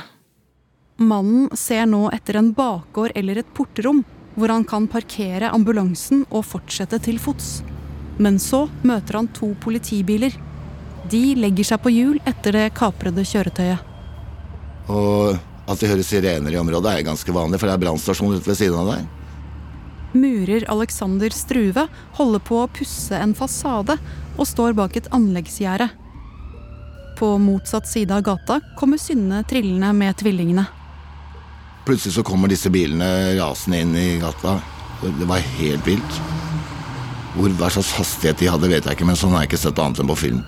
Mannen 1.03 1.51
ser 1.59 1.87
nå 1.91 2.07
etter 2.15 2.39
en 2.39 2.53
bakgård 2.55 3.15
eller 3.19 3.41
et 3.41 3.55
portrom 3.57 4.05
hvor 4.35 4.53
han 4.53 4.65
kan 4.69 4.89
parkere 4.91 5.51
ambulansen 5.53 6.25
og 6.31 6.47
fortsette 6.49 7.01
til 7.05 7.21
fots. 7.23 7.61
Men 8.23 8.39
så 8.41 8.67
møter 8.87 9.19
han 9.21 9.31
to 9.35 9.53
politibiler. 9.61 10.35
De 11.11 11.23
legger 11.37 11.73
seg 11.73 11.83
på 11.83 11.93
hjul 11.93 12.21
etter 12.29 12.57
det 12.57 12.67
kaprede 12.79 13.25
kjøretøyet. 13.27 13.89
Og 14.93 15.39
at 15.71 15.81
det 15.81 15.91
høres 15.91 16.11
sirener 16.11 16.53
i 16.53 16.61
området 16.61 16.93
er 16.93 17.07
ganske 17.07 17.35
vanlig, 17.35 17.61
for 17.61 17.71
det 17.71 17.77
er 17.77 17.83
brannstasjon 17.85 18.35
ute 18.35 18.49
ved 18.49 18.59
siden 18.59 18.79
av 18.83 18.93
der. 18.93 19.05
Murer 20.13 20.67
Alexander 20.69 21.33
Struve 21.33 21.87
holder 22.19 22.43
på 22.45 22.59
å 22.61 22.69
pusse 22.69 23.17
en 23.17 23.33
fasade 23.37 23.97
og 24.37 24.49
står 24.49 24.77
bak 24.77 24.99
et 24.99 25.09
anleggsgjerde. 25.15 25.89
På 27.17 27.37
motsatt 27.41 27.89
side 27.89 28.13
av 28.13 28.25
gata 28.27 28.59
kommer 28.79 29.01
Synne 29.01 29.43
trillende 29.49 29.93
med 29.97 30.19
tvillingene. 30.21 30.67
Plutselig 31.87 32.15
så 32.15 32.23
kommer 32.27 32.51
disse 32.51 32.71
bilene 32.71 33.35
rasende 33.41 33.81
inn 33.83 33.95
i 33.99 34.09
gata. 34.23 34.59
Det 35.03 35.27
var 35.27 35.43
helt 35.59 35.87
vilt. 35.87 36.19
Hvor, 37.35 37.51
hva 37.59 37.71
slags 37.73 37.95
hastighet 37.97 38.39
de 38.39 38.51
hadde, 38.53 38.71
vet 38.71 38.87
jeg 38.87 38.99
ikke, 38.99 39.09
men 39.09 39.19
sånn 39.19 39.33
har 39.35 39.45
jeg 39.45 39.53
ikke 39.53 39.63
sett 39.65 39.81
annet 39.83 40.03
enn 40.03 40.11
på 40.13 40.19
film. 40.21 40.43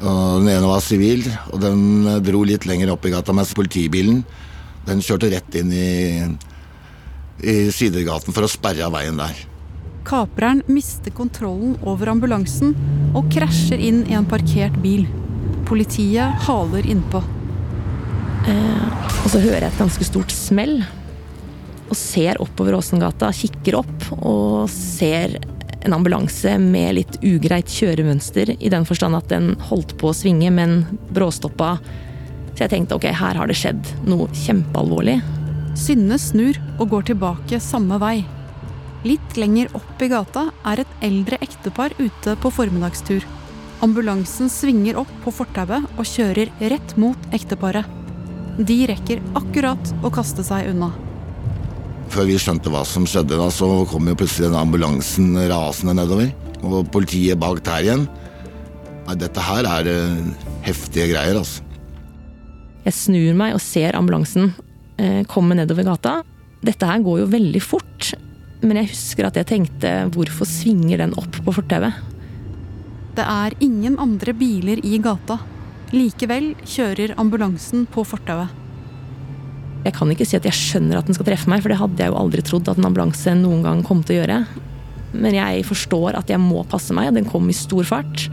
Og 0.00 0.42
den 0.42 0.50
ene 0.56 0.66
var 0.66 0.82
sivil, 0.82 1.28
og 1.52 1.60
den 1.62 2.08
dro 2.24 2.42
litt 2.48 2.66
lenger 2.66 2.90
opp 2.94 3.06
i 3.06 3.12
gata, 3.14 3.36
mens 3.36 3.54
politibilen 3.56 4.24
den 4.88 5.00
kjørte 5.04 5.30
rett 5.32 5.54
inn 5.60 5.70
i, 5.72 5.92
i 7.40 7.54
sidegaten 7.72 8.34
for 8.34 8.44
å 8.44 8.50
sperre 8.50 8.84
av 8.88 8.96
veien 8.96 9.20
der. 9.20 9.38
Kapreren 10.04 10.60
mister 10.68 11.14
kontrollen 11.16 11.78
over 11.88 12.10
ambulansen 12.12 12.74
og 13.16 13.30
krasjer 13.32 13.80
inn 13.80 14.02
i 14.10 14.18
en 14.18 14.26
parkert 14.28 14.76
bil. 14.82 15.06
Politiet 15.64 16.44
haler 16.44 16.90
innpå. 16.90 17.22
Og 18.50 19.30
så 19.32 19.40
hører 19.40 19.64
jeg 19.64 19.72
et 19.72 19.80
ganske 19.80 20.06
stort 20.06 20.34
smell. 20.34 20.78
Og 21.88 21.96
ser 21.96 22.40
oppover 22.42 22.76
Åsengata, 22.78 23.30
kikker 23.32 23.78
opp 23.80 24.08
og 24.20 24.70
ser 24.72 25.38
en 25.84 25.92
ambulanse 25.96 26.56
med 26.60 26.96
litt 26.96 27.18
ugreit 27.24 27.68
kjøremønster, 27.68 28.54
i 28.56 28.72
den 28.72 28.86
forstand 28.88 29.16
at 29.18 29.28
den 29.32 29.52
holdt 29.68 29.96
på 30.00 30.10
å 30.10 30.16
svinge, 30.16 30.48
men 30.52 30.82
bråstoppa. 31.12 31.74
Så 32.54 32.64
jeg 32.64 32.72
tenkte 32.72 32.96
ok, 32.96 33.10
her 33.12 33.40
har 33.40 33.50
det 33.50 33.58
skjedd 33.58 33.90
noe 34.08 34.30
kjempealvorlig. 34.44 35.18
Synne 35.76 36.16
snur 36.22 36.56
og 36.78 36.88
går 36.92 37.10
tilbake 37.10 37.60
samme 37.60 37.98
vei. 38.00 38.22
Litt 39.04 39.36
lenger 39.36 39.74
opp 39.76 40.00
i 40.00 40.08
gata 40.08 40.46
er 40.70 40.80
et 40.80 40.94
eldre 41.04 41.36
ektepar 41.44 41.92
ute 41.98 42.36
på 42.40 42.52
formiddagstur. 42.54 43.26
Ambulansen 43.84 44.48
svinger 44.48 44.96
opp 45.02 45.12
på 45.26 45.34
fortauet 45.34 45.90
og 45.98 46.08
kjører 46.08 46.54
rett 46.72 46.96
mot 46.96 47.28
ekteparet. 47.36 48.03
De 48.58 48.76
rekker 48.86 49.22
akkurat 49.34 49.92
å 50.04 50.10
kaste 50.14 50.44
seg 50.46 50.70
unna. 50.70 50.92
Før 52.12 52.28
vi 52.28 52.36
skjønte 52.38 52.70
hva 52.70 52.84
som 52.86 53.06
skjedde, 53.08 53.34
da, 53.40 53.48
så 53.50 53.66
kom 53.90 54.06
jo 54.06 54.14
plutselig 54.18 54.50
den 54.50 54.60
ambulansen 54.60 55.32
rasende 55.50 55.96
nedover. 55.98 56.30
Og 56.62 56.86
politiet 56.94 57.40
bak 57.40 57.64
der 57.66 57.88
igjen. 57.88 58.04
Nei, 59.04 59.16
dette 59.20 59.42
her 59.42 59.66
er 59.68 59.88
eh, 59.90 60.20
heftige 60.64 61.10
greier, 61.10 61.40
altså. 61.40 61.64
Jeg 62.84 62.96
snur 62.96 63.36
meg 63.36 63.56
og 63.56 63.62
ser 63.64 63.96
ambulansen 63.96 64.52
eh, 65.00 65.24
komme 65.28 65.56
nedover 65.58 65.88
gata. 65.88 66.18
Dette 66.64 66.88
her 66.88 67.02
går 67.04 67.24
jo 67.24 67.30
veldig 67.32 67.62
fort, 67.64 68.12
men 68.62 68.78
jeg 68.80 68.92
husker 68.92 69.28
at 69.28 69.40
jeg 69.40 69.48
tenkte 69.50 69.92
hvorfor 70.14 70.48
svinger 70.48 71.02
den 71.02 71.16
opp 71.20 71.40
på 71.44 71.56
fortauet? 71.58 71.98
Det 73.14 73.24
er 73.24 73.56
ingen 73.64 73.98
andre 74.00 74.34
biler 74.36 74.80
i 74.84 74.98
gata. 75.02 75.38
Likevel 75.94 76.54
kjører 76.66 77.14
ambulansen 77.22 77.84
på 77.86 78.02
fortauet. 78.08 78.50
Jeg 79.84 79.94
kan 79.94 80.10
ikke 80.10 80.26
si 80.26 80.38
at 80.38 80.46
jeg 80.48 80.56
skjønner 80.56 80.98
at 80.98 81.06
den 81.06 81.14
skal 81.14 81.28
treffe 81.28 81.50
meg, 81.52 81.60
for 81.62 81.70
det 81.70 81.78
hadde 81.78 82.00
jeg 82.00 82.10
jo 82.10 82.18
aldri 82.18 82.42
trodd 82.42 82.70
at 82.72 82.80
en 82.80 82.88
ambulanse 82.88 83.34
noen 83.38 83.62
gang 83.66 83.82
kom 83.86 84.00
til 84.02 84.16
å 84.16 84.20
gjøre. 84.22 84.38
Men 85.14 85.36
jeg 85.36 85.66
forstår 85.68 86.18
at 86.18 86.32
jeg 86.32 86.40
må 86.42 86.64
passe 86.66 86.96
meg, 86.96 87.12
og 87.12 87.18
den 87.20 87.28
kom 87.28 87.46
i 87.52 87.56
stor 87.56 87.86
fart. 87.86 88.26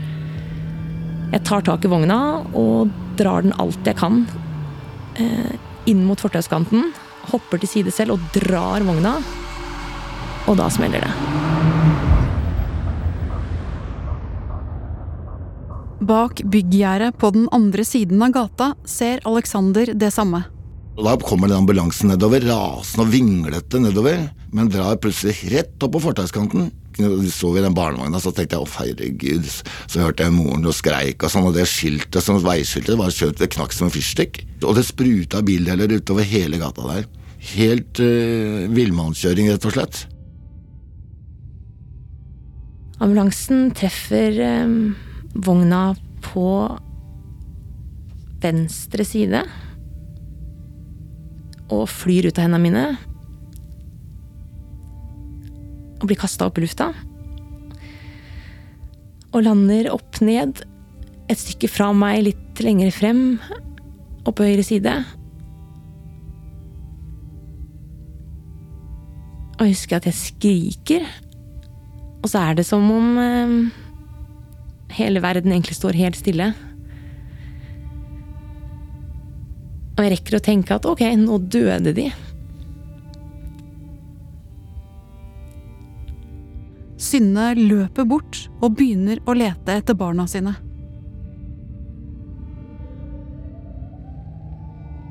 Jeg 1.31 1.43
tar 1.47 1.67
tak 1.67 1.85
i 1.85 1.91
vogna 1.91 2.19
og 2.57 2.89
drar 3.19 3.45
den 3.45 3.53
alt 3.61 3.85
jeg 3.87 3.99
kan 3.99 4.23
eh, 5.21 5.53
inn 5.91 6.01
mot 6.07 6.23
fortauskanten. 6.23 6.89
Hopper 7.29 7.61
til 7.61 7.75
side 7.75 7.93
selv 7.93 8.17
og 8.17 8.31
drar 8.35 8.87
vogna. 8.87 9.19
Og 10.49 10.57
da 10.57 10.71
smeller 10.73 11.05
det. 11.05 11.60
Bak 16.01 16.39
bygggjerdet 16.49 17.13
på 17.21 17.29
den 17.29 17.45
andre 17.53 17.83
siden 17.85 18.23
av 18.25 18.31
gata 18.33 18.71
ser 18.89 19.21
Alexander 19.29 19.91
det 19.93 20.09
samme. 20.15 20.39
Og 20.97 21.05
Da 21.05 21.13
kommer 21.21 21.47
den 21.47 21.61
ambulansen 21.61 22.09
nedover, 22.09 22.41
rasende 22.41 23.05
og 23.05 23.11
vinglete 23.13 23.79
nedover, 23.79 24.23
men 24.51 24.69
drar 24.69 24.97
plutselig 24.97 25.51
rett 25.53 25.83
opp 25.85 25.93
på 25.93 26.01
fortauskanten. 26.07 26.71
Så 27.31 27.51
vi 27.53 27.61
den 27.61 27.77
barnevogna, 27.77 28.19
så 28.19 28.33
tenkte 28.33 28.57
jeg 28.57 28.65
å 28.65 28.71
herregud, 28.79 29.45
så 29.87 30.01
hørte 30.01 30.25
jeg 30.25 30.33
moren 30.35 30.65
og 30.65 30.75
skreik 30.75 31.23
og 31.23 31.31
sånn, 31.31 31.47
og 31.47 31.55
det 31.55 31.67
skiltet, 31.69 32.19
som 32.25 32.41
veiskiltet, 32.43 32.97
var 32.99 33.13
kjørt, 33.13 33.37
det 33.39 33.51
knakk 33.53 33.73
som 33.73 33.87
en 33.87 33.93
fyrstikk. 33.93 34.41
Og 34.65 34.75
det 34.77 34.87
spruta 34.89 35.43
bildeler 35.45 35.93
utover 35.93 36.27
hele 36.27 36.59
gata 36.61 36.89
der. 36.89 37.05
Helt 37.53 38.01
uh, 38.01 38.65
villmannskjøring, 38.73 39.53
rett 39.53 39.69
og 39.69 39.77
slett. 39.77 40.03
Ambulansen 43.01 43.71
treffer 43.73 44.35
eh, 44.45 44.75
vogna 45.35 45.91
på 46.25 46.47
venstre 48.41 49.05
side. 49.07 49.43
Og 51.71 51.87
flyr 51.89 52.27
ut 52.27 52.37
av 52.37 52.47
hendene 52.47 52.65
mine. 52.65 52.85
Og 56.01 56.09
blir 56.09 56.19
kasta 56.19 56.49
opp 56.49 56.59
i 56.59 56.65
lufta. 56.65 56.91
og 59.31 59.45
lander 59.45 59.89
opp 59.93 60.19
ned 60.23 60.61
et 61.31 61.39
stykke 61.39 61.69
fra 61.71 61.91
meg 61.95 62.25
litt 62.25 62.61
lenger 62.63 62.91
frem, 62.91 63.21
og 64.25 64.33
på 64.35 64.45
høyre 64.45 64.65
side. 64.65 64.91
Og 69.55 69.63
jeg 69.63 69.75
husker 69.75 69.99
at 70.01 70.09
jeg 70.09 70.17
skriker, 70.17 71.05
og 72.21 72.27
så 72.29 72.43
er 72.43 72.59
det 72.59 72.67
som 72.67 72.83
om 72.91 73.07
eh, 73.21 73.55
hele 75.01 75.23
verden 75.23 75.51
egentlig 75.51 75.77
står 75.77 75.97
helt 75.99 76.19
stille. 76.19 76.51
Og 79.97 80.05
jeg 80.05 80.15
rekker 80.15 80.37
å 80.37 80.43
tenke 80.43 80.77
at 80.77 80.87
ok, 80.87 81.03
nå 81.19 81.37
døde 81.51 81.93
de. 81.97 82.07
Synne 87.01 87.51
løper 87.57 88.05
bort 88.07 88.45
og 88.61 88.77
begynner 88.77 89.21
å 89.25 89.35
lete 89.37 89.77
etter 89.81 89.97
barna 89.97 90.27
sine. 90.29 90.55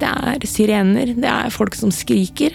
Det 0.00 0.08
er 0.08 0.46
sirener, 0.48 1.12
det 1.18 1.28
er 1.28 1.52
folk 1.52 1.76
som 1.76 1.92
skriker. 1.92 2.54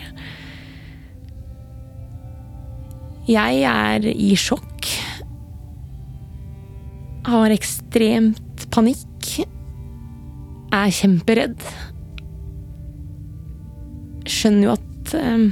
Jeg 3.30 3.66
er 3.70 4.08
i 4.12 4.34
sjokk. 4.40 4.75
Har 7.26 7.54
ekstremt 7.54 8.68
panikk. 8.74 9.30
Er 10.76 10.92
kjemperedd. 10.94 11.62
Skjønner 14.30 14.68
jo 14.68 14.74
at 14.76 15.16
eh, 15.18 15.48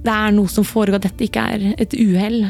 det 0.00 0.14
er 0.14 0.32
noe 0.32 0.48
som 0.48 0.64
foregår, 0.64 0.96
at 0.96 1.06
dette 1.10 1.26
ikke 1.26 1.44
er 1.52 1.64
et 1.76 1.94
uhell. 1.98 2.40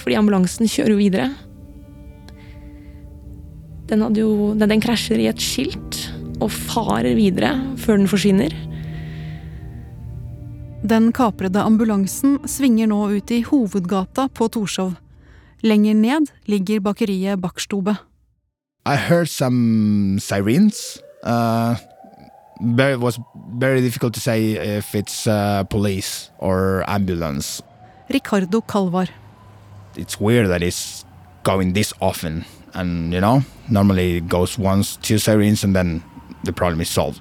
Fordi 0.00 0.16
ambulansen 0.16 0.70
kjører 0.70 0.94
jo 0.94 1.00
videre. 1.00 1.28
Den, 3.90 4.06
jo, 4.16 4.54
den, 4.54 4.70
den 4.70 4.82
krasjer 4.82 5.20
i 5.20 5.28
et 5.28 5.42
skilt 5.42 5.98
og 6.40 6.48
farer 6.54 7.12
videre 7.18 7.52
før 7.80 8.00
den 8.00 8.08
forsvinner. 8.10 8.54
Den 10.80 11.10
kaprede 11.12 11.60
ambulansen 11.60 12.38
svinger 12.48 12.88
nå 12.88 13.02
ut 13.12 13.30
i 13.34 13.42
hovedgata 13.44 14.30
på 14.32 14.48
Torshov. 14.54 14.94
Lenger 15.62 15.94
ned 15.94 16.30
ligger 16.46 16.80
bakeriet 16.80 17.40
Backstube. 17.40 17.98
I 18.86 18.96
heard 18.96 19.28
some 19.28 20.18
sirens. 20.18 20.98
Uh, 21.22 21.76
very, 22.60 22.94
it 22.94 23.00
was 23.00 23.18
very 23.58 23.80
difficult 23.80 24.14
to 24.14 24.20
say 24.20 24.52
if 24.78 24.94
it's 24.94 25.26
uh, 25.26 25.64
police 25.64 26.30
or 26.38 26.84
ambulance. 26.86 27.62
Ricardo 28.08 28.60
Calvar. 28.62 29.08
It's 29.96 30.18
weird 30.18 30.48
that 30.48 30.62
it's 30.62 31.04
going 31.42 31.74
this 31.74 31.92
often, 32.00 32.44
and 32.74 33.12
you 33.12 33.20
know, 33.20 33.42
normally 33.68 34.16
it 34.18 34.28
goes 34.28 34.58
once, 34.58 34.96
two 34.96 35.18
sirens, 35.18 35.64
and 35.64 35.74
then 35.76 36.02
the 36.44 36.52
problem 36.52 36.80
is 36.80 36.88
solved. 36.88 37.20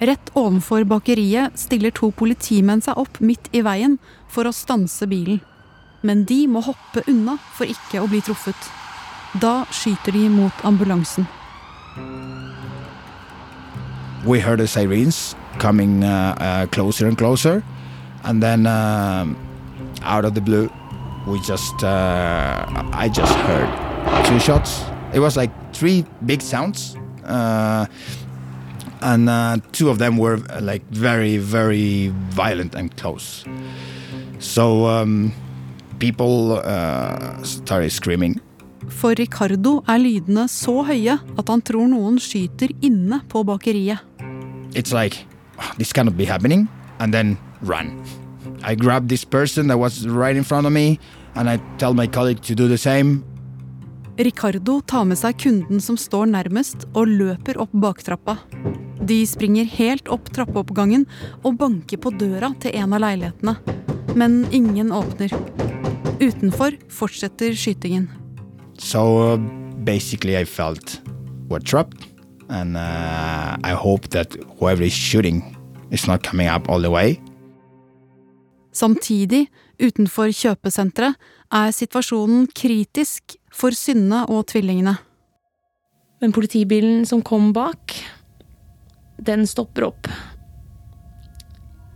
Rett 0.00 0.30
ovenfor 0.34 0.84
bakeriet 0.84 1.58
stiller 1.58 1.90
to 1.94 2.10
politimenn 2.10 2.82
seg 2.82 2.98
opp 2.98 3.20
midt 3.22 3.48
i 3.54 3.62
veien 3.62 3.98
for 4.28 4.44
å 4.44 4.52
stanse 4.52 5.06
bilen. 5.06 5.40
Men 6.04 6.24
de 6.28 6.44
må 6.46 6.60
hoppe 6.60 7.00
unna 7.08 7.38
for 7.56 7.64
ikke 7.64 8.02
å 8.02 8.08
bli 8.10 8.20
truffet. 8.20 8.68
Da 9.40 9.64
skyter 9.72 10.12
de 10.12 10.28
mot 10.28 10.64
ambulansen. 10.68 11.24
We 14.26 14.40
heard 14.40 14.60
the 14.60 14.68
sirens 14.68 15.34
coming 15.58 16.04
uh, 16.04 16.34
uh, 16.38 16.66
closer 16.66 17.06
and 17.06 17.16
closer, 17.16 17.62
and 18.22 18.42
then 18.42 18.66
uh, 18.66 19.26
out 20.02 20.24
of 20.24 20.34
the 20.34 20.40
blue, 20.40 20.70
we 21.26 21.40
just 21.40 21.82
uh, 21.82 22.66
I 22.92 23.08
just 23.08 23.34
heard 23.48 23.68
two 24.26 24.38
shots. 24.38 24.84
It 25.12 25.20
was 25.20 25.36
like 25.36 25.50
three 25.72 26.04
big 26.26 26.42
sounds, 26.42 26.96
uh, 27.24 27.86
and 29.00 29.28
uh, 29.28 29.58
two 29.72 29.88
of 29.88 29.98
them 29.98 30.16
were 30.16 30.38
like 30.60 30.82
very 30.90 31.38
very 31.38 32.12
violent 32.30 32.74
and 32.74 32.94
close. 32.96 33.44
So 34.38 34.86
um, 34.86 35.32
people 35.98 36.58
uh, 36.60 37.42
started 37.42 37.90
screaming. 37.92 38.40
For 38.88 39.14
Ricardo 39.16 39.78
er 39.88 39.98
lydene 40.02 40.44
så 40.52 40.82
høye 40.84 41.16
at 41.16 41.48
han 41.48 41.62
tror 41.64 41.88
noen 41.88 42.18
skyter 42.20 42.74
inne 42.84 43.22
på 43.32 43.44
bakeriet. 43.48 44.04
it's 44.74 44.92
like 44.92 45.26
this 45.78 45.92
cannot 45.92 46.16
be 46.16 46.24
happening 46.24 46.68
and 46.98 47.14
then 47.14 47.38
run 47.62 48.04
i 48.62 48.74
grabbed 48.74 49.08
this 49.08 49.24
person 49.24 49.68
that 49.68 49.78
was 49.78 50.06
right 50.06 50.36
in 50.36 50.44
front 50.44 50.66
of 50.66 50.72
me 50.72 50.98
and 51.34 51.48
i 51.48 51.56
tell 51.78 51.94
my 51.94 52.06
colleague 52.06 52.42
to 52.42 52.54
do 52.54 52.68
the 52.68 52.78
same 52.78 53.24
Ricardo 54.16 54.80
tar 54.80 55.04
med 55.04 55.18
seg 55.18 55.40
kunden 55.42 55.80
som 55.82 55.96
står 55.98 56.28
nærmest, 56.30 56.84
og 56.94 57.10
løper 57.10 57.58
opp 57.58 57.72
baktrappa. 57.82 58.36
De 59.02 59.16
springer 59.26 59.66
helt 59.66 60.06
opp 60.06 60.30
trappeoppgangen 60.30 61.02
og 61.42 61.56
banker 61.58 61.98
på 61.98 62.12
døra 62.14 62.52
til 62.62 62.78
en 62.78 62.94
av 62.94 63.02
leilighetene. 63.02 63.56
Men 64.14 64.44
ingen 64.54 64.94
åpner. 64.94 65.34
Utenfor 66.24 66.78
fortsetter 66.88 67.52
skytingen. 67.54 68.08
so 68.78 69.34
uh, 69.34 69.36
basically 69.84 70.36
i 70.36 70.44
felt 70.44 71.00
we're 71.48 71.60
trapped 71.60 72.08
and 72.48 72.76
uh, 72.76 73.56
i 73.62 73.72
hope 73.72 74.08
that 74.08 74.34
whoever 74.58 74.82
is 74.82 74.92
shooting 74.92 75.56
is 75.90 76.06
not 76.08 76.22
coming 76.22 76.48
up 76.48 76.68
all 76.68 76.80
the 76.80 76.90
way 76.90 77.20
Samtidig, 78.74 79.46
utenfor 79.78 80.32
kjøpesenteret, 80.34 81.14
er 81.54 81.70
situasjonen 81.70 82.48
kritisk 82.50 83.36
for 83.54 83.70
Synne 83.70 84.24
og 84.26 84.48
tvillingene. 84.50 84.96
Men 86.18 86.34
politibilen 86.34 87.04
som 87.06 87.22
kom 87.22 87.52
bak, 87.54 87.94
den 89.22 89.46
stopper 89.46 89.86
opp. 89.92 90.10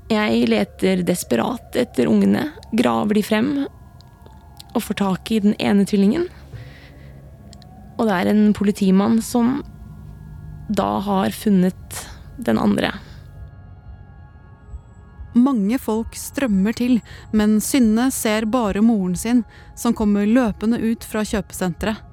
Jeg 0.09 0.47
leter 0.49 1.03
desperat 1.03 1.75
etter 1.83 2.07
ungene, 2.07 2.53
graver 2.71 3.19
de 3.19 3.25
frem 3.27 3.51
og 4.79 4.87
får 4.87 5.01
tak 5.03 5.33
i 5.35 5.43
den 5.43 5.57
ene 5.59 5.87
tvillingen. 5.89 6.29
Og 7.99 8.07
det 8.07 8.15
er 8.15 8.31
en 8.31 8.55
politimann 8.55 9.19
som 9.25 9.59
da 10.69 10.99
har 11.03 11.35
funnet 11.35 12.03
den 12.39 12.61
andre. 12.61 12.93
Mange 15.39 15.79
folk 15.81 16.17
strømmer 16.17 16.77
til, 16.77 16.99
men 17.37 17.59
Synne 17.63 18.09
ser 18.15 18.47
bare 18.51 18.83
moren 18.85 19.17
sin, 19.19 19.43
som 19.77 19.95
kommer 19.97 20.29
løpende 20.29 20.81
ut 20.81 21.05
fra 21.05 21.25
kjøpesenteret. 21.27 22.05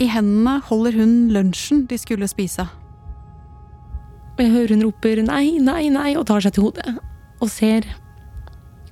I 0.00 0.08
hendene 0.08 0.60
holder 0.64 0.96
hun 0.96 1.14
lunsjen 1.34 1.84
de 1.90 1.98
skulle 2.00 2.28
spise. 2.30 2.64
Og 4.36 4.40
jeg 4.40 4.54
hører 4.54 4.72
hun 4.72 4.86
roper 4.86 5.20
nei, 5.26 5.58
nei, 5.60 5.90
nei 5.92 6.14
og 6.16 6.24
tar 6.30 6.40
seg 6.40 6.56
til 6.56 6.70
hodet. 6.70 6.94
Og 7.44 7.50
ser 7.52 7.84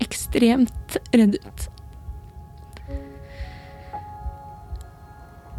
ekstremt 0.05 0.99
redd 1.17 1.39
ut. 1.41 1.69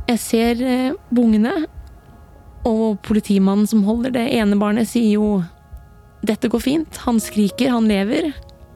Jeg 0.10 0.17
ser 0.17 0.62
eh, 0.65 0.93
bungene, 1.13 1.52
og 2.65 2.98
politimannen 3.06 3.67
som 3.69 3.84
holder 3.86 4.15
det 4.15 4.26
ene 4.39 4.58
barnet, 4.58 4.89
sier 4.89 5.19
jo 5.19 5.28
dette 6.26 6.50
går 6.52 6.63
fint, 6.63 6.98
han 7.06 7.19
skriker, 7.22 7.69
han 7.72 7.86
lever, 7.88 8.32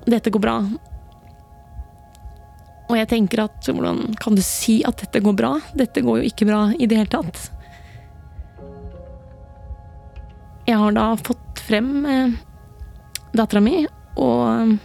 dette 0.05 0.29
går 0.29 0.43
bra. 0.43 0.57
Og 2.85 2.93
jeg 2.99 3.09
tenker 3.09 3.41
at 3.47 3.65
hvordan 3.65 4.13
kan 4.21 4.37
du 4.37 4.43
si 4.45 4.77
at 4.85 5.01
dette 5.01 5.23
går 5.25 5.33
bra? 5.39 5.55
Dette 5.73 6.03
går 6.05 6.21
jo 6.21 6.29
ikke 6.29 6.47
bra 6.51 6.67
i 6.77 6.85
det 6.85 7.01
hele 7.01 7.09
tatt. 7.09 7.49
Jeg 10.69 10.77
har 10.79 10.93
da 10.95 11.07
fått 11.17 11.63
frem 11.65 11.89
eh, 12.05 12.37
dattera 13.33 13.63
mi, 13.63 13.81
og 14.21 14.77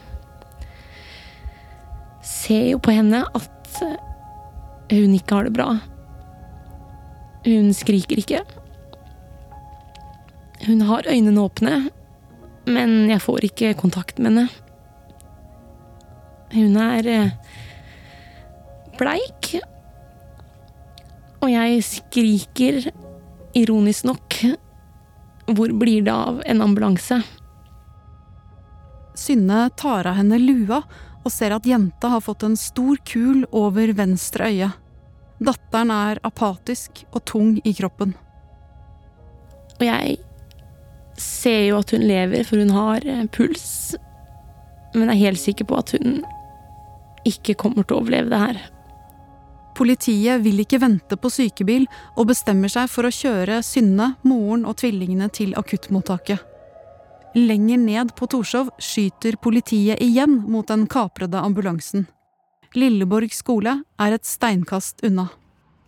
ser 2.24 2.72
jo 2.72 2.80
på 2.80 2.96
henne 2.96 3.20
at 3.36 3.84
hun 4.88 5.12
ikke 5.12 5.36
har 5.36 5.44
det 5.44 5.56
bra. 5.60 5.70
Hun 7.46 7.70
skriker 7.76 8.18
ikke. 8.20 8.42
Hun 10.66 10.82
har 10.88 11.06
øynene 11.08 11.44
åpne, 11.44 11.74
men 12.66 12.96
jeg 13.10 13.22
får 13.22 13.46
ikke 13.48 13.76
kontakt 13.78 14.18
med 14.18 14.32
henne. 14.32 14.48
Hun 16.52 16.76
er 16.80 17.06
eh, 17.12 17.34
bleik, 18.98 19.52
og 21.38 21.50
jeg 21.52 21.82
skriker, 21.86 22.88
ironisk 23.56 24.04
nok, 24.08 24.38
hvor 25.54 25.72
blir 25.80 26.02
det 26.04 26.12
av 26.12 26.42
en 26.46 26.64
ambulanse? 26.64 27.20
Synne 29.18 29.68
tar 29.78 30.06
av 30.06 30.18
henne 30.18 30.38
lua 30.42 30.82
og 31.24 31.32
ser 31.32 31.54
at 31.56 31.66
jenta 31.66 32.10
har 32.12 32.22
fått 32.24 32.44
en 32.46 32.56
stor 32.58 33.00
kul 33.08 33.46
over 33.52 33.92
venstre 33.96 34.50
øye. 34.52 34.68
Datteren 35.38 35.92
er 35.94 36.18
apatisk 36.26 37.04
og 37.12 37.22
tung 37.28 37.58
i 37.62 37.74
kroppen. 37.78 38.14
Og 39.78 39.84
jeg 39.86 40.16
ser 41.18 41.68
jo 41.68 41.78
at 41.78 41.92
hun 41.94 42.02
lever, 42.06 42.42
for 42.46 42.58
hun 42.58 42.74
har 42.74 43.06
eh, 43.06 43.26
puls. 43.34 43.94
Men 44.94 45.12
er 45.12 45.20
helt 45.20 45.40
sikker 45.40 45.68
på 45.68 45.78
at 45.78 45.94
hun 45.94 46.20
ikke 47.28 47.58
kommer 47.58 47.86
til 47.86 47.98
å 47.98 48.02
overleve 48.02 48.32
det 48.32 48.42
her. 48.42 48.60
Politiet 49.78 50.42
vil 50.42 50.58
ikke 50.58 50.80
vente 50.82 51.14
på 51.14 51.30
sykebil 51.30 51.84
og 52.18 52.32
bestemmer 52.32 52.70
seg 52.72 52.88
for 52.90 53.06
å 53.06 53.14
kjøre 53.14 53.60
Synne, 53.62 54.16
moren 54.26 54.64
og 54.66 54.80
tvillingene 54.80 55.28
til 55.30 55.54
akuttmottaket. 55.58 56.42
Lenger 57.38 57.78
ned 57.78 58.14
på 58.18 58.26
Torshov 58.32 58.72
skyter 58.82 59.36
politiet 59.38 60.02
igjen 60.02 60.40
mot 60.50 60.66
den 60.66 60.88
kaprede 60.90 61.38
ambulansen. 61.38 62.08
Lilleborg 62.76 63.32
skole 63.32 63.78
er 63.96 64.12
et 64.12 64.26
steinkast 64.28 65.00
unna. 65.06 65.28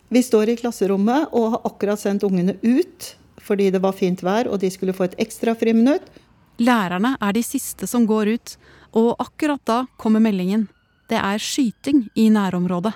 Vi 0.09 0.21
står 0.25 0.49
i 0.49 0.57
klasserommet 0.57 1.29
og 1.37 1.51
har 1.53 1.67
akkurat 1.69 2.01
sendt 2.01 2.25
ungene 2.27 2.57
ut 2.63 3.15
fordi 3.41 3.69
det 3.73 3.81
var 3.83 3.93
fint 3.97 4.21
vær 4.25 4.49
og 4.49 4.59
de 4.61 4.69
skulle 4.73 4.93
få 4.93 5.07
et 5.07 5.15
ekstra 5.21 5.53
friminutt. 5.57 6.05
Lærerne 6.61 7.15
er 7.21 7.33
de 7.33 7.41
siste 7.45 7.87
som 7.89 8.03
går 8.05 8.35
ut, 8.35 8.51
og 8.93 9.15
akkurat 9.23 9.61
da 9.65 9.77
kommer 9.97 10.21
meldingen. 10.21 10.67
Det 11.09 11.17
er 11.17 11.41
skyting 11.41 12.03
i 12.15 12.27
nærområdet. 12.29 12.91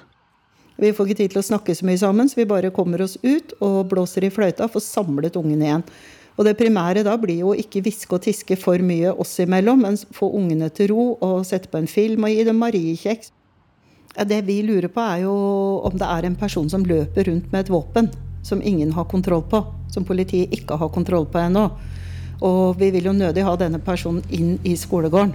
Vi 0.78 0.92
får 0.92 1.08
ikke 1.08 1.18
tid 1.22 1.34
til 1.34 1.42
å 1.42 1.48
snakke 1.48 1.74
så 1.74 1.88
mye 1.88 1.98
sammen, 1.98 2.30
så 2.30 2.42
vi 2.42 2.50
bare 2.50 2.74
kommer 2.76 3.02
oss 3.02 3.16
ut 3.24 3.56
og 3.64 3.88
blåser 3.90 4.28
i 4.28 4.30
fløyta, 4.30 4.68
og 4.68 4.76
får 4.76 4.86
samlet 4.86 5.40
ungene 5.40 5.66
igjen. 5.66 5.86
Og 6.36 6.46
det 6.46 6.58
primære 6.60 7.06
da 7.08 7.16
blir 7.18 7.46
jo 7.46 7.54
ikke 7.56 7.82
hviske 7.86 8.18
og 8.18 8.26
tiske 8.28 8.58
for 8.60 8.82
mye 8.84 9.16
oss 9.16 9.38
imellom, 9.42 9.82
men 9.88 9.98
få 10.14 10.30
ungene 10.36 10.70
til 10.70 10.92
ro 10.92 11.08
og 11.24 11.46
sette 11.48 11.72
på 11.72 11.80
en 11.80 11.90
film 11.90 12.28
og 12.28 12.36
gi 12.36 12.44
dem 12.46 12.60
mariekjeks. 12.60 13.32
Det 14.16 14.42
vi 14.48 14.62
lurer 14.64 14.88
på, 14.88 15.02
er 15.04 15.26
jo 15.26 15.34
om 15.84 15.98
det 16.00 16.08
er 16.08 16.28
en 16.28 16.38
person 16.40 16.70
som 16.72 16.86
løper 16.88 17.28
rundt 17.28 17.52
med 17.52 17.66
et 17.66 17.72
våpen 17.74 18.08
som 18.46 18.62
ingen 18.62 18.94
har 18.96 19.10
kontroll 19.12 19.44
på. 19.44 19.60
Som 19.92 20.06
politiet 20.08 20.54
ikke 20.56 20.78
har 20.80 20.94
kontroll 20.94 21.28
på 21.28 21.42
ennå. 21.42 21.66
Og 22.44 22.80
vi 22.80 22.92
vil 22.96 23.10
jo 23.10 23.16
nødig 23.16 23.44
ha 23.48 23.56
denne 23.60 23.82
personen 23.84 24.24
inn 24.32 24.56
i 24.64 24.76
skolegården. 24.80 25.34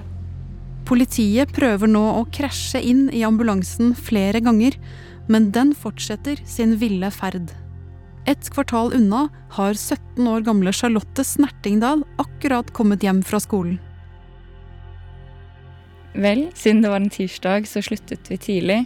Politiet 0.88 1.52
prøver 1.54 1.90
nå 1.90 2.02
å 2.18 2.26
krasje 2.32 2.80
inn 2.82 3.08
i 3.14 3.22
ambulansen 3.26 3.92
flere 3.94 4.40
ganger, 4.42 4.76
men 5.30 5.50
den 5.54 5.74
fortsetter 5.76 6.40
sin 6.48 6.78
ville 6.80 7.12
ferd. 7.14 7.52
Et 8.28 8.50
kvartal 8.52 8.92
unna 8.96 9.28
har 9.56 9.76
17 9.76 10.26
år 10.28 10.42
gamle 10.46 10.72
Charlotte 10.76 11.24
Snertingdal 11.24 12.02
akkurat 12.20 12.72
kommet 12.76 13.04
hjem 13.04 13.22
fra 13.26 13.40
skolen. 13.42 13.78
Vel, 16.14 16.48
siden 16.58 16.82
det 16.82 16.90
var 16.90 17.00
en 17.00 17.12
tirsdag, 17.12 17.68
så 17.68 17.82
sluttet 17.82 18.30
vi 18.30 18.38
tidlig. 18.40 18.80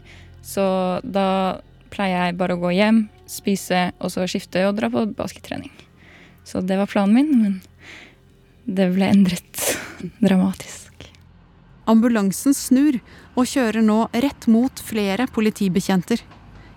Så 0.45 0.65
da 1.03 1.61
pleier 1.95 2.29
jeg 2.29 2.39
bare 2.41 2.57
å 2.57 2.61
gå 2.61 2.75
hjem, 2.75 3.07
spise 3.31 3.89
og 3.99 4.13
så 4.13 4.27
skifte 4.29 4.67
og 4.69 4.77
dra 4.79 4.91
på 4.93 5.07
baskettrening. 5.17 5.73
Så 6.45 6.61
det 6.61 6.77
var 6.77 6.91
planen 6.91 7.17
min, 7.17 7.33
men 7.41 7.61
det 8.65 8.91
ble 8.93 9.09
endret 9.09 9.65
dramatisk. 10.27 11.09
Ambulansen 11.89 12.57
snur 12.57 12.99
og 13.35 13.49
kjører 13.49 13.85
nå 13.85 14.07
rett 14.13 14.49
mot 14.49 14.81
flere 14.85 15.27
politibetjenter. 15.33 16.21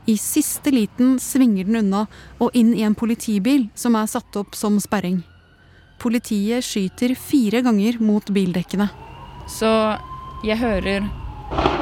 I 0.08 0.16
siste 0.20 0.72
liten 0.72 1.18
svinger 1.20 1.68
den 1.68 1.82
unna 1.82 2.06
og 2.40 2.56
inn 2.56 2.74
i 2.76 2.84
en 2.88 2.96
politibil 2.96 3.68
som 3.76 3.96
er 4.00 4.08
satt 4.08 4.36
opp 4.40 4.56
som 4.56 4.80
sperring. 4.84 5.22
Politiet 6.00 6.64
skyter 6.64 7.16
fire 7.20 7.64
ganger 7.66 8.00
mot 8.00 8.30
bildekkene. 8.32 8.88
Så 9.52 9.72
jeg 10.48 10.62
hører 10.62 11.06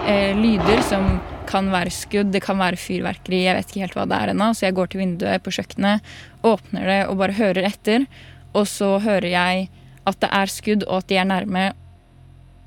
eh, 0.10 0.34
lyder 0.38 0.82
som 0.86 1.18
kan 1.46 1.70
være 1.74 1.94
skudd, 1.94 2.32
det 2.34 2.42
kan 2.44 2.58
være 2.60 2.80
fyrverkeri, 2.80 3.44
jeg 3.46 3.58
vet 3.58 3.72
ikke 3.72 3.84
helt 3.86 3.98
hva 3.98 4.06
det 4.10 4.18
er 4.18 4.34
ennå. 4.34 4.52
Så 4.58 4.68
jeg 4.68 4.76
går 4.78 4.92
til 4.92 5.04
vinduet 5.04 5.46
på 5.46 5.54
kjøkkenet, 5.54 6.14
åpner 6.46 6.90
det 6.90 7.00
og 7.10 7.20
bare 7.22 7.38
hører 7.38 7.70
etter. 7.70 8.08
Og 8.56 8.68
så 8.72 8.96
hører 9.04 9.30
jeg 9.30 9.68
at 10.06 10.22
det 10.22 10.30
er 10.32 10.52
skudd 10.52 10.86
og 10.88 11.04
at 11.04 11.10
de 11.12 11.20
er 11.22 11.30
nærme. 11.30 11.66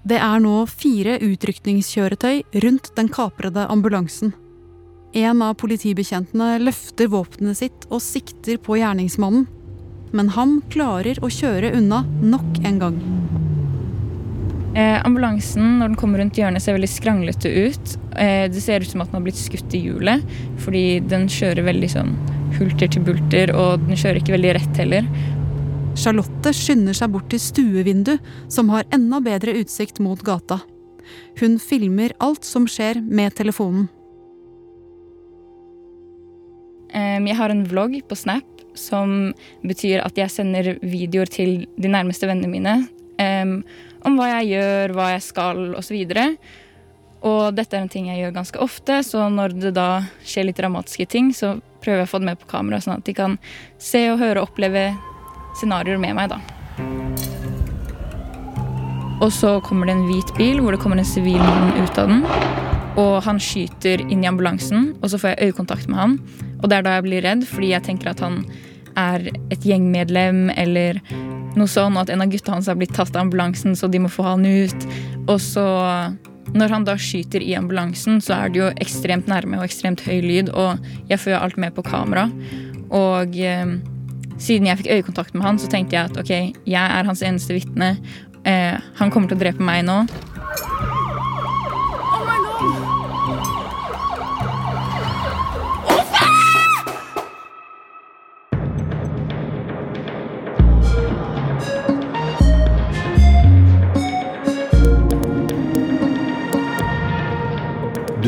Det 0.09 0.19
er 0.23 0.43
nå 0.43 0.63
fire 0.71 1.19
utrykningskjøretøy 1.27 2.63
rundt 2.65 2.93
den 2.97 3.11
kaprede 3.13 3.67
ambulansen. 3.69 4.33
En 5.17 5.43
av 5.43 5.57
politibetjentene 5.61 6.59
løfter 6.63 7.11
våpenet 7.13 7.59
sitt 7.61 7.89
og 7.89 8.05
sikter 8.05 8.61
på 8.63 8.79
gjerningsmannen. 8.79 9.49
Men 10.13 10.33
han 10.37 10.61
klarer 10.73 11.21
å 11.21 11.33
kjøre 11.33 11.75
unna 11.77 12.05
nok 12.23 12.63
en 12.65 12.85
gang. 12.85 13.01
Eh, 14.79 14.99
ambulansen 15.03 15.81
når 15.81 15.91
den 15.91 15.99
kommer 15.99 16.21
rundt 16.23 16.37
hjørnet 16.39 16.63
ser 16.63 16.77
veldig 16.77 16.91
skranglete 16.93 17.51
ut. 17.51 17.95
Eh, 18.15 18.47
det 18.53 18.61
ser 18.63 18.85
ut 18.85 18.91
som 18.91 19.03
at 19.03 19.11
den 19.11 19.19
har 19.19 19.25
blitt 19.25 19.41
skutt 19.41 19.75
i 19.75 19.81
hjulet, 19.89 20.23
fordi 20.63 21.01
den 21.03 21.27
kjører 21.33 21.67
veldig 21.67 21.89
sånn 21.97 22.13
hulter 22.59 22.91
til 22.95 23.03
bulter, 23.09 23.51
og 23.59 23.83
den 23.89 23.99
kjører 23.99 24.21
ikke 24.21 24.37
veldig 24.37 24.53
rett 24.55 24.79
heller. 24.79 25.09
Charlotte 25.99 26.53
skynder 26.55 26.95
seg 26.95 27.11
bort 27.11 27.27
til 27.33 27.43
stuevindu, 27.43 28.15
som 28.47 28.71
har 28.71 28.87
enda 28.95 29.19
bedre 29.25 29.57
utsikt 29.59 29.99
mot 30.05 30.23
gata. 30.23 30.61
Hun 31.41 31.59
filmer 31.59 32.15
alt 32.23 32.47
som 32.47 32.69
skjer 32.71 33.01
med 33.03 33.35
telefonen. 33.35 33.89
Eh, 36.95 37.19
jeg 37.19 37.41
har 37.41 37.51
en 37.51 37.67
vlogg 37.67 37.99
på 38.07 38.17
Snap 38.17 38.63
som 38.79 39.33
betyr 39.67 40.05
at 40.05 40.15
jeg 40.15 40.31
sender 40.31 40.77
videoer 40.87 41.27
til 41.27 41.65
de 41.75 41.91
nærmeste 41.91 42.31
vennene 42.31 42.53
mine 42.53 42.75
eh, 43.19 43.59
om 44.07 44.19
hva 44.19 44.29
jeg 44.37 44.53
gjør, 44.55 44.95
hva 44.97 45.11
jeg 45.15 45.25
skal 45.27 45.63
osv. 45.79 45.97
Og, 47.19 47.55
dette 47.55 47.75
er 47.75 47.83
en 47.83 47.91
ting 47.91 48.11
jeg 48.11 48.23
gjør 48.23 48.37
ganske 48.37 48.61
ofte, 48.63 49.01
så 49.03 49.27
når 49.33 49.57
det 49.59 49.75
da 49.75 49.89
skjer 50.23 50.49
litt 50.49 50.61
dramatiske 50.61 51.09
ting, 51.11 51.33
så 51.35 51.57
prøver 51.83 52.05
jeg 52.05 52.09
å 52.09 52.13
få 52.13 52.21
det 52.23 52.31
med 52.31 52.43
på 52.43 52.51
kamera, 52.51 52.79
sånn 52.83 53.01
at 53.01 53.07
de 53.09 53.15
kan 53.17 53.39
se 53.83 54.05
og 54.13 54.21
høre 54.23 54.43
og 54.43 54.53
oppleve 54.53 54.93
scenarioer 55.59 55.99
med 56.03 56.15
meg, 56.19 56.31
da. 56.31 56.39
Og 59.19 59.33
så 59.35 59.57
kommer 59.67 59.89
det 59.89 59.97
en 59.97 60.07
hvit 60.07 60.31
bil 60.39 60.61
hvor 60.63 60.75
det 60.75 60.83
kommer 60.83 61.01
en 61.01 61.09
sivil 61.09 61.43
mann 61.43 61.75
ut 61.83 61.99
av 61.99 62.11
den. 62.11 62.23
Og 62.99 63.17
han 63.27 63.41
skyter 63.43 64.03
inn 64.07 64.23
i 64.23 64.31
ambulansen, 64.31 64.93
og 65.03 65.11
så 65.11 65.19
får 65.19 65.35
jeg 65.35 65.51
øyekontakt 65.51 65.91
med 65.91 65.99
han. 65.99 66.17
Og 66.63 66.71
det 66.71 66.79
er 66.79 66.87
da 66.87 66.97
jeg 66.97 67.07
blir 67.07 67.27
redd, 67.27 67.43
fordi 67.47 67.73
jeg 67.73 67.87
tenker 67.87 68.13
at 68.13 68.23
han 68.23 68.45
er 68.99 69.29
et 69.55 69.67
gjengmedlem 69.67 70.49
eller 70.55 71.01
noe 71.59 71.71
sånn, 71.71 71.99
at 72.01 72.11
en 72.13 72.25
av 72.25 72.33
gutta 72.33 72.55
hans 72.55 72.71
har 72.71 72.79
blitt 72.79 72.95
tatt 72.97 73.15
av 73.17 73.27
ambulansen, 73.27 73.77
så 73.79 73.91
de 73.91 74.01
må 74.03 74.11
få 74.13 74.27
han 74.27 74.47
ut. 74.47 74.89
Og 75.27 75.37
så, 75.43 75.67
når 76.55 76.75
han 76.75 76.87
da 76.89 76.97
skyter 77.01 77.45
i 77.45 77.55
ambulansen, 77.59 78.23
så 78.25 78.39
er 78.39 78.55
det 78.55 78.63
jo 78.63 78.71
ekstremt 78.85 79.29
nærme 79.31 79.61
og 79.61 79.67
ekstremt 79.69 80.05
høy 80.07 80.19
lyd, 80.25 80.53
og 80.55 80.81
jeg 81.11 81.21
får 81.23 81.35
jo 81.35 81.43
alt 81.43 81.61
med 81.61 81.77
på 81.77 81.87
kamera. 81.87 82.29
Og 82.95 83.37
eh, 83.37 83.77
siden 84.39 84.71
jeg 84.71 84.81
fikk 84.81 84.93
øyekontakt 84.95 85.37
med 85.37 85.47
han, 85.47 85.61
så 85.61 85.69
tenkte 85.71 85.99
jeg 85.99 86.11
at 86.11 86.19
ok, 86.21 86.33
jeg 86.65 86.99
er 86.99 87.09
hans 87.09 87.23
eneste 87.27 87.59
vitne. 87.59 87.97
Eh, 88.49 88.79
han 89.01 89.13
kommer 89.13 89.31
til 89.31 89.39
å 89.39 89.43
drepe 89.43 89.65
meg 89.65 89.85
nå. 89.89 90.05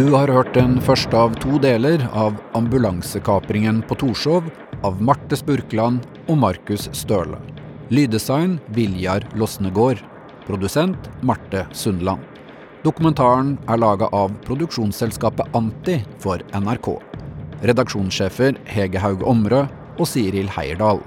Du 0.00 0.14
har 0.14 0.30
hørt 0.32 0.54
den 0.56 0.78
første 0.80 1.12
av 1.12 1.34
to 1.42 1.58
deler 1.60 2.00
av 2.16 2.38
Ambulansekapringen 2.56 3.82
på 3.84 3.98
Torshov 4.00 4.46
av 4.86 5.02
Marte 5.04 5.36
Spurkland 5.36 6.06
og 6.22 6.38
Markus 6.40 6.86
Støle. 6.96 7.36
Lyddesign 7.92 8.54
Viljar 8.72 9.26
Losnegård. 9.36 10.00
Produsent 10.46 11.10
Marte 11.20 11.66
Sundland. 11.76 12.24
Dokumentaren 12.80 13.58
er 13.68 13.82
laga 13.82 14.08
av 14.16 14.32
produksjonsselskapet 14.46 15.52
Anti 15.60 15.98
for 16.24 16.40
NRK. 16.56 16.94
Redaksjonssjefer 17.68 18.56
Hege 18.72 19.04
Haug 19.04 19.26
Omrø 19.28 19.66
og 19.98 20.08
Siril 20.08 20.48
Heierdal. 20.56 21.04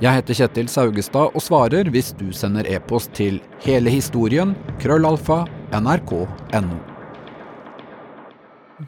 Jeg 0.00 0.22
heter 0.22 0.40
Kjetil 0.40 0.72
Saugestad 0.72 1.36
og 1.36 1.44
svarer 1.44 1.92
hvis 1.92 2.14
du 2.16 2.30
sender 2.32 2.72
e-post 2.72 3.12
til 3.20 3.42
hele 3.68 3.92
historien 3.92 4.56
krøllalfa 4.80 5.42
nrk.no. 5.76 6.93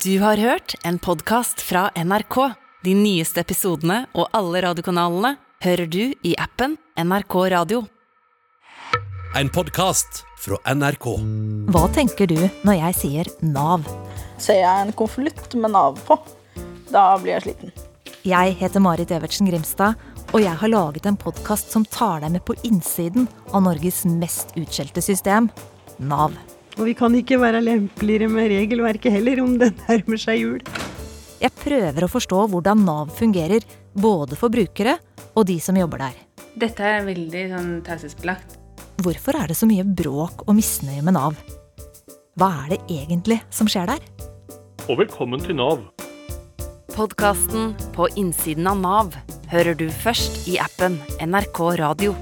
Du 0.02 0.18
har 0.18 0.36
hørt 0.36 0.74
en 0.84 0.98
podkast 0.98 1.60
fra 1.60 1.90
NRK. 1.94 2.36
De 2.84 2.94
nyeste 2.94 3.40
episodene 3.40 4.00
og 4.18 4.26
alle 4.34 4.60
radiokanalene 4.64 5.36
hører 5.62 5.86
du 5.86 6.00
i 6.26 6.32
appen 6.42 6.74
NRK 6.98 7.36
Radio. 7.54 7.84
En 9.38 9.50
podkast 9.54 10.24
fra 10.42 10.58
NRK. 10.74 11.06
Hva 11.70 11.84
tenker 11.94 12.26
du 12.26 12.34
når 12.66 12.80
jeg 12.80 12.98
sier 12.98 13.30
Nav? 13.46 13.86
Ser 14.42 14.58
jeg 14.64 14.88
en 14.88 14.92
konvolutt 14.98 15.54
med 15.54 15.76
Nav 15.76 16.02
på, 16.08 16.18
da 16.90 17.06
blir 17.22 17.36
jeg 17.36 17.46
sliten. 17.46 17.72
Jeg 18.26 18.58
heter 18.58 18.82
Marit 18.82 19.14
Evertsen 19.14 19.46
Grimstad, 19.46 19.94
og 20.32 20.42
jeg 20.42 20.58
har 20.64 20.74
laget 20.74 21.06
en 21.06 21.20
podkast 21.20 21.70
som 21.70 21.86
tar 21.86 22.26
deg 22.26 22.34
med 22.34 22.44
på 22.48 22.58
innsiden 22.66 23.30
av 23.52 23.62
Norges 23.68 24.02
mest 24.10 24.56
utskjelte 24.58 25.04
system, 25.12 25.48
Nav. 26.02 26.34
Og 26.76 26.84
vi 26.84 26.92
kan 26.96 27.14
ikke 27.16 27.38
være 27.40 27.62
lempeligere 27.64 28.28
med 28.28 28.50
regelverket 28.52 29.14
heller, 29.16 29.40
om 29.44 29.56
det 29.60 29.72
nærmer 29.86 30.20
seg 30.20 30.42
jul. 30.42 30.60
Jeg 31.40 31.52
prøver 31.56 32.04
å 32.04 32.10
forstå 32.10 32.46
hvordan 32.52 32.84
Nav 32.84 33.12
fungerer, 33.16 33.64
både 33.96 34.36
for 34.36 34.52
brukere 34.52 34.98
og 35.36 35.46
de 35.48 35.56
som 35.60 35.76
jobber 35.76 36.04
der. 36.04 36.22
Dette 36.56 36.84
er 36.84 37.04
veldig 37.04 37.42
sånn 37.52 37.72
taushetsbelagt. 37.84 38.56
Hvorfor 39.04 39.36
er 39.36 39.52
det 39.52 39.58
så 39.58 39.68
mye 39.68 39.84
bråk 39.84 40.46
og 40.46 40.56
misnøye 40.56 41.04
med 41.04 41.16
Nav? 41.16 41.36
Hva 42.36 42.48
er 42.64 42.74
det 42.74 42.80
egentlig 42.92 43.40
som 43.52 43.68
skjer 43.68 43.88
der? 43.92 44.04
Og 44.88 45.00
velkommen 45.00 45.40
til 45.40 45.56
Nav. 45.56 45.84
Podkasten 46.96 47.74
På 47.96 48.08
innsiden 48.16 48.68
av 48.68 48.80
Nav 48.80 49.16
hører 49.52 49.76
du 49.76 49.88
først 49.92 50.44
i 50.48 50.56
appen 50.60 50.96
NRK 51.20 51.60
Radio. 51.80 52.16